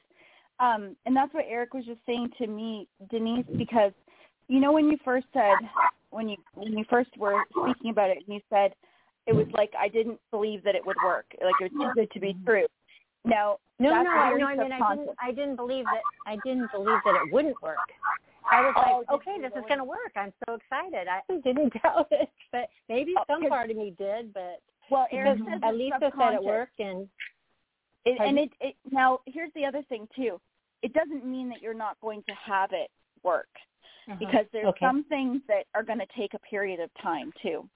[0.61, 3.47] um, and that's what Erik was just saying to me, Denise.
[3.57, 3.93] Because,
[4.49, 5.57] you know, when you first said
[6.11, 8.73] when you when you first were speaking about it, and you said
[9.27, 11.27] it was like I didn't believe that it would work.
[11.33, 12.47] Like it was too good to be mm-hmm.
[12.47, 12.67] true.
[13.25, 14.19] Now No, that's no, no.
[14.19, 15.09] I mean, I didn't.
[15.23, 16.03] I didn't believe that.
[16.27, 17.77] I didn't believe that it wouldn't work.
[18.51, 20.13] I was Oh, like, okay, this is going to work.
[20.17, 21.07] I'm so excited.
[21.07, 24.33] I didn't doubt it, but maybe Oh, some part of me did.
[24.33, 27.07] But Well, Erik says at least I said it worked, and
[28.07, 30.41] It, and it, it now here's the other thing too.
[30.83, 32.91] It doesn't mean that you're not going to have it
[33.23, 33.49] work
[34.19, 34.71] because there's Uh-huh.
[34.71, 34.87] Okay.
[34.87, 37.69] some things that are going to take a period of time too.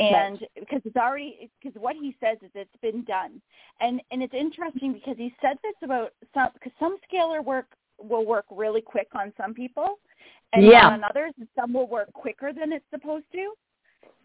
[0.00, 3.40] And because it's already because what he says is it's been done,
[3.80, 7.66] and and it's interesting because he said this about some because some scalar work
[8.02, 10.00] will work really quick on some people,
[10.52, 10.88] and Yeah.
[10.88, 13.54] on others, and some will work quicker than it's supposed to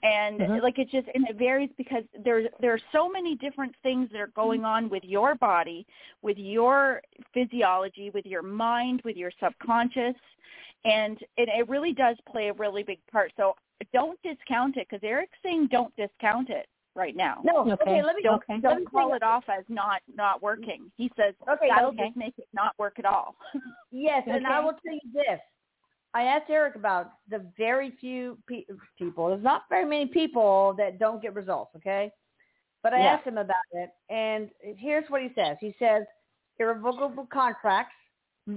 [0.04, 0.64] and Mhm.
[0.64, 4.22] like it just and it varies because there's there are so many different things that
[4.22, 5.86] are going on with your body
[6.22, 7.02] with your
[7.34, 10.16] physiology with your mind with your subconscious
[10.86, 13.56] and it, it really does play a really big part so
[13.94, 18.16] don't discount it because erik's saying don't discount it right now No, okay, Okay, let
[18.16, 18.60] me don't okay.
[18.62, 22.06] don't me call say- it off as not not working he says Okay, that'll okay.
[22.08, 23.36] just make it not work at all
[23.92, 25.40] Yes, and I will tell you this.
[26.14, 28.66] I asked Erik about the very few pe-
[28.98, 29.30] people.
[29.30, 32.12] There's not very many people that don't get results, okay?
[32.84, 33.14] But I Yeah.
[33.14, 35.58] asked him about it, and here's what he says.
[35.60, 36.04] He says
[36.60, 37.94] irrevocable contracts.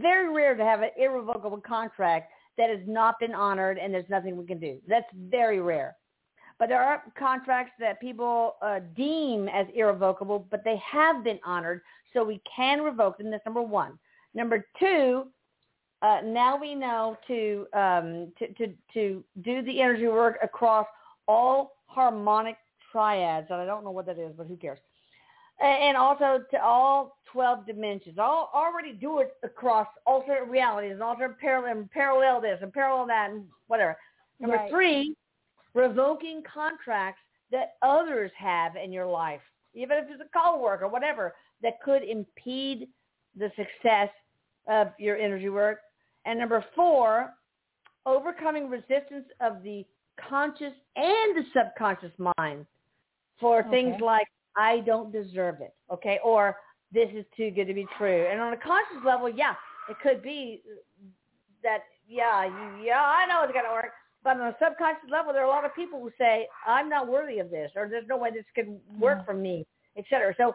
[0.00, 4.36] Very rare to have an irrevocable contract that has not been honored, and there's nothing
[4.36, 4.78] we can do.
[4.88, 5.96] That's very rare.
[6.58, 11.82] But there are contracts that people uh, deem as irrevocable, but they have been honored,
[12.12, 13.30] so we can revoke them.
[13.30, 13.98] That's number one.
[14.34, 15.26] Number two,
[16.02, 20.86] uh, now we know to, um, to to to do the energy work across
[21.28, 22.56] all harmonic
[22.90, 24.78] triads, and I don't know what that is, but who cares?
[25.62, 28.18] And also to all twelve dimensions.
[28.18, 33.06] I'll already do it across alternate realities and alternate parallel and parallel this and parallel
[33.06, 33.96] that and whatever.
[34.40, 34.70] Number Right.
[34.70, 35.16] three,
[35.72, 39.40] revoking contracts that others have in your life,
[39.72, 42.88] even if it's a call work or whatever, that could impede
[43.36, 44.10] the success
[44.66, 45.80] of your energy work.
[46.24, 47.32] And number four,
[48.04, 49.86] overcoming resistance of the
[50.28, 52.66] conscious and the subconscious mind
[53.38, 54.26] for things like
[54.56, 56.56] I don't deserve it, okay, or
[56.92, 58.26] this is too good to be true.
[58.30, 59.54] And on a conscious level, yeah,
[59.88, 60.62] it could be
[61.62, 63.92] that yeah, you, yeah, I know it's gonna work.
[64.24, 67.08] But on a subconscious level, there are a lot of people who say, I'm not
[67.08, 69.26] worthy of this, or there's no way this could work mm.
[69.26, 70.32] for me, et cetera.
[70.36, 70.54] So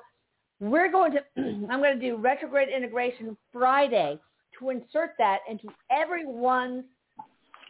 [0.60, 4.18] we're going to, I'm going to do retrograde integration Friday
[4.60, 6.86] to insert that into everyone's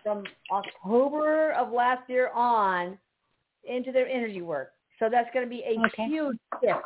[0.04, 2.98] from October of last year on
[3.66, 4.72] into their energy work.
[5.00, 6.08] So that's going to be a Okay.
[6.08, 6.82] huge shift.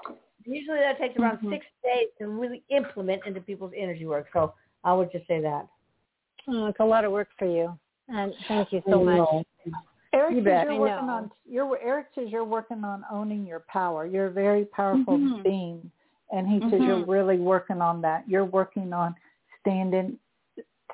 [0.46, 1.50] Usually that takes around Mhm.
[1.50, 4.28] six days to really implement into people's energy work.
[4.34, 4.54] So
[4.84, 5.68] I would just say that.
[6.48, 7.78] Oh, it's a lot of work for you.
[8.08, 9.46] And thank you so much.
[10.14, 14.06] Erik You says you're working on you're Erik says you're working on owning your power.
[14.06, 15.44] You're a very powerful Mhm.
[15.44, 15.92] being
[16.32, 17.08] and he says you're Mhm.
[17.08, 18.28] really working on that.
[18.28, 19.16] You're working on
[19.60, 20.20] standing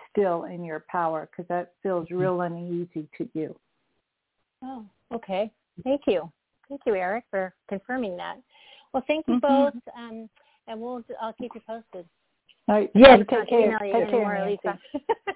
[0.09, 3.59] still in your power because that feels real uneasy to you.
[4.61, 5.51] Oh, okay.
[5.83, 6.31] Thank you.
[6.69, 8.37] Thank you, Erik, for confirming that.
[8.93, 9.41] Well, thank you Mhm.
[9.41, 10.29] both, um,
[10.67, 12.07] and we'll I'll keep you posted.
[12.67, 12.91] All right.
[12.93, 13.71] Yes, you I'll take care.
[13.85, 14.59] you Take care, anymore, Nancy.
[14.63, 14.79] Lisa.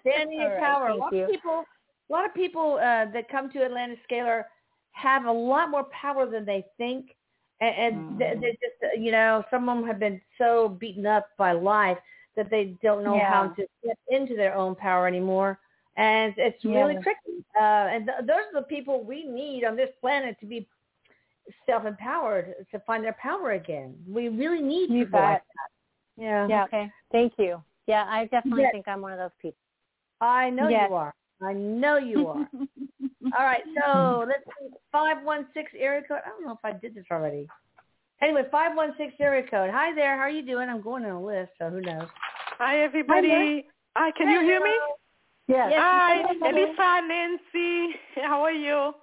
[0.01, 0.87] Stand in your All right, power.
[0.87, 1.23] A lot you.
[1.23, 1.63] of people,
[2.09, 4.43] a lot of people uh, that come to Atlantis Scalar
[4.91, 7.15] have a lot more power than they think,
[7.61, 8.41] and, and they Mm-hmm.
[8.41, 11.97] they just, uh, you know, some of them have been so beaten up by life
[12.35, 15.59] that they don't know how to step into their own power anymore,
[15.95, 17.01] and it's really Yeah.
[17.01, 17.45] tricky.
[17.55, 20.67] Uh, and th- those are the people we need on this planet to be
[21.65, 23.95] self-empowered to find their power again.
[24.07, 26.21] We really need You people like that.
[26.23, 26.47] Yeah.
[26.47, 26.63] Yeah.
[26.65, 26.91] Okay.
[27.11, 27.61] Thank you.
[27.87, 28.71] Yeah, I definitely Yes.
[28.71, 29.57] think I'm one of those people.
[30.19, 30.87] I know Yes.
[30.89, 31.13] you are.
[31.41, 32.47] I know you are.
[33.37, 36.19] All right, so let's see, five one six area code.
[36.25, 37.47] I don't know if I did this already.
[38.21, 39.71] Anyway, five one six area code.
[39.71, 40.15] Hi there.
[40.15, 40.69] How are you doing?
[40.69, 42.07] I'm going on a list, so who knows?
[42.59, 43.65] Hi, everybody.
[43.97, 44.73] Hi, can you hear me?
[45.47, 45.73] Yes.
[45.75, 47.95] Hi, Elisa, Nancy.
[48.15, 48.93] How are you?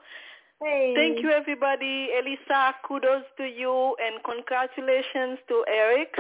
[0.61, 0.92] Hey.
[0.96, 2.09] Thank you, everybody.
[2.18, 6.14] Elisa, kudos to you and congratulations to Erik.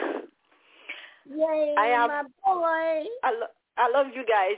[1.30, 3.08] Yay, I have- my boy.
[3.24, 4.56] I, lo- I love you guys.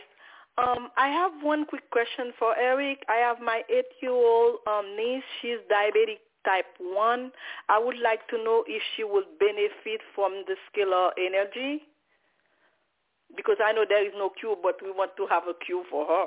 [0.58, 3.02] Um, I have one quick question for Erik.
[3.08, 5.24] I have my eight-year-old um, niece.
[5.40, 7.32] She's diabetic type 1.
[7.68, 11.82] I would like to know if she would benefit from the scalar energy
[13.36, 16.04] because I know there is no cure, but we want to have a cure for
[16.06, 16.26] her.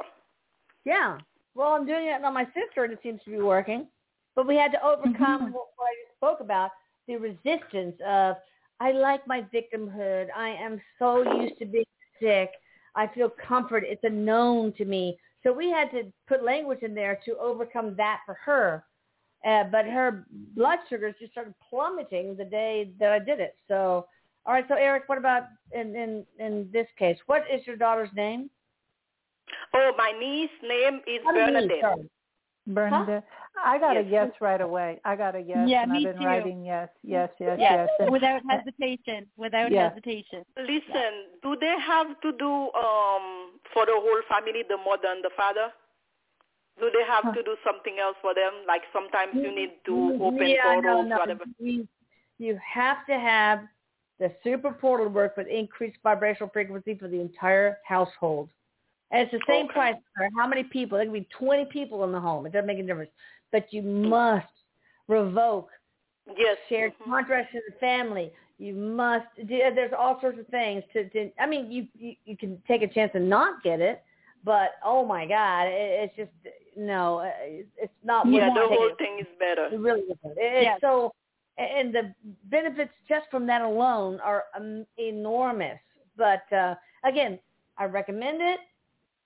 [0.85, 1.17] Yeah.
[1.55, 3.87] Well, I'm doing it on my sister, and it seems to be working.
[4.35, 6.71] But we had to overcome what, what I just spoke about,
[7.07, 8.35] the resistance of,
[8.79, 10.27] I like my victimhood.
[10.35, 11.85] I am so used to being
[12.19, 12.49] sick.
[12.95, 13.83] I feel comfort.
[13.85, 15.17] It's a known to me.
[15.43, 18.83] So we had to put language in there to overcome that for her.
[19.45, 20.25] Uh, but her
[20.55, 23.55] blood sugars just started plummeting the day that I did it.
[23.67, 24.07] So,
[24.45, 24.65] all right.
[24.69, 25.43] So Erik, what about
[25.73, 27.17] in in in this case?
[27.25, 28.49] What is your daughter's name?
[29.73, 31.81] Oh, my niece name is Not a niece, Bernadette.
[31.81, 32.09] sorry.
[32.67, 33.25] Bernadette.
[33.63, 34.05] I got Yes.
[34.05, 34.99] a yes right away.
[35.05, 36.25] I got a yes Yeah, and me I've been too.
[36.25, 38.09] writing yes, yes, yes, Yes, yes.
[38.09, 39.27] Without hesitation.
[39.37, 39.89] Without Yeah.
[39.89, 40.43] hesitation.
[40.57, 45.29] Listen, do they have to do um for the whole family the mother and the
[45.35, 45.71] father?
[46.79, 48.51] Do they have to do something else for them?
[48.67, 51.17] Like sometimes you need to open yeah, portals, no, no.
[51.17, 51.43] whatever.
[51.59, 51.87] You,
[52.39, 53.59] you have to have
[54.19, 58.49] the super portal work with increased vibrational frequency for the entire household.
[59.13, 59.73] And it's the same Okay.
[59.73, 60.97] price matter how many people.
[60.97, 62.45] There can be 20 people in the home.
[62.47, 63.11] It doesn't make a difference.
[63.51, 64.47] But you must
[65.07, 65.69] revoke
[66.35, 66.57] Yes.
[66.67, 67.05] shared mhm.
[67.05, 68.33] contracts in the family.
[68.57, 69.27] You must.
[69.35, 71.09] do- There's all sorts of things to.
[71.09, 74.03] to I mean, you, you you can take a chance and not get it,
[74.43, 76.31] but oh my God, it, it's just
[76.75, 77.19] no.
[77.45, 78.27] It's not.
[78.27, 79.67] Yeah, the whole thing is better.
[79.67, 80.37] It really isn't.
[80.37, 81.13] It's so,
[81.57, 82.13] and the
[82.45, 85.79] benefits just from that alone are um, enormous.
[86.15, 87.37] But uh, again,
[87.77, 88.59] I recommend it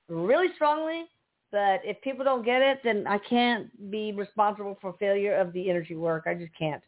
[0.10, 1.06] really strongly.
[1.52, 5.70] But if people don't get it, then I can't be responsible for failure of the
[5.70, 6.24] energy work.
[6.28, 6.84] I just can't.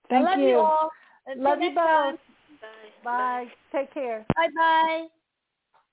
[0.09, 0.47] Thank I love you.
[0.49, 0.89] you all.
[1.27, 2.11] Until Love you next time.
[2.11, 2.19] both.
[3.03, 3.45] Bye.
[3.71, 4.25] Take care.
[4.35, 5.05] Bye bye.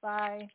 [0.03, 0.49] Bye.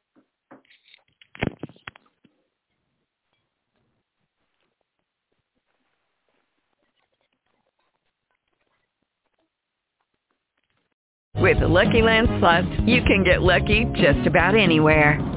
[11.35, 15.36] With the Lucky Land Slots, you can get lucky just about anywhere.